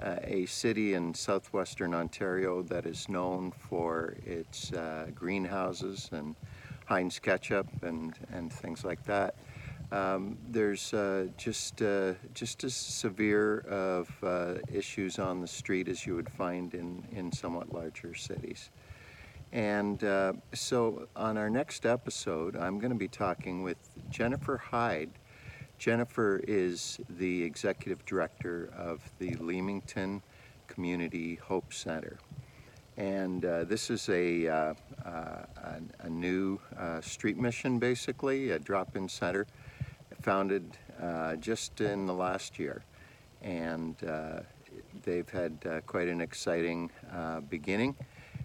[0.00, 4.72] a city in southwestern Ontario that is known for its
[5.14, 6.36] greenhouses and
[6.86, 9.34] Heinz ketchup and, and things like that,
[9.92, 16.06] um, there's uh, just uh, just as severe of uh, issues on the street as
[16.06, 18.70] you would find in, in somewhat larger cities.
[19.52, 23.78] And uh, so on our next episode, I'm going to be talking with
[24.10, 25.10] Jennifer Hyde.
[25.78, 30.22] Jennifer is the executive director of the Leamington
[30.66, 32.18] Community Hope Center.
[32.96, 34.74] And uh, this is a, uh,
[35.04, 35.46] a,
[36.00, 36.58] a, new
[37.02, 39.46] street mission, basically, a drop in center
[40.22, 42.82] founded uh, just in the last year.
[43.42, 44.40] And uh,
[45.04, 47.94] they've had uh, quite an exciting uh, beginning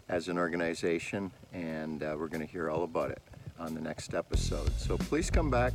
[0.09, 3.21] as an organization, and uh, we're going to hear all about it
[3.59, 4.71] on the next episode.
[4.77, 5.73] So please come back.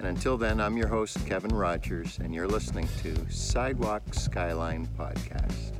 [0.00, 5.79] And until then, I'm your host, Kevin Rogers, and you're listening to Sidewalk Skyline Podcast.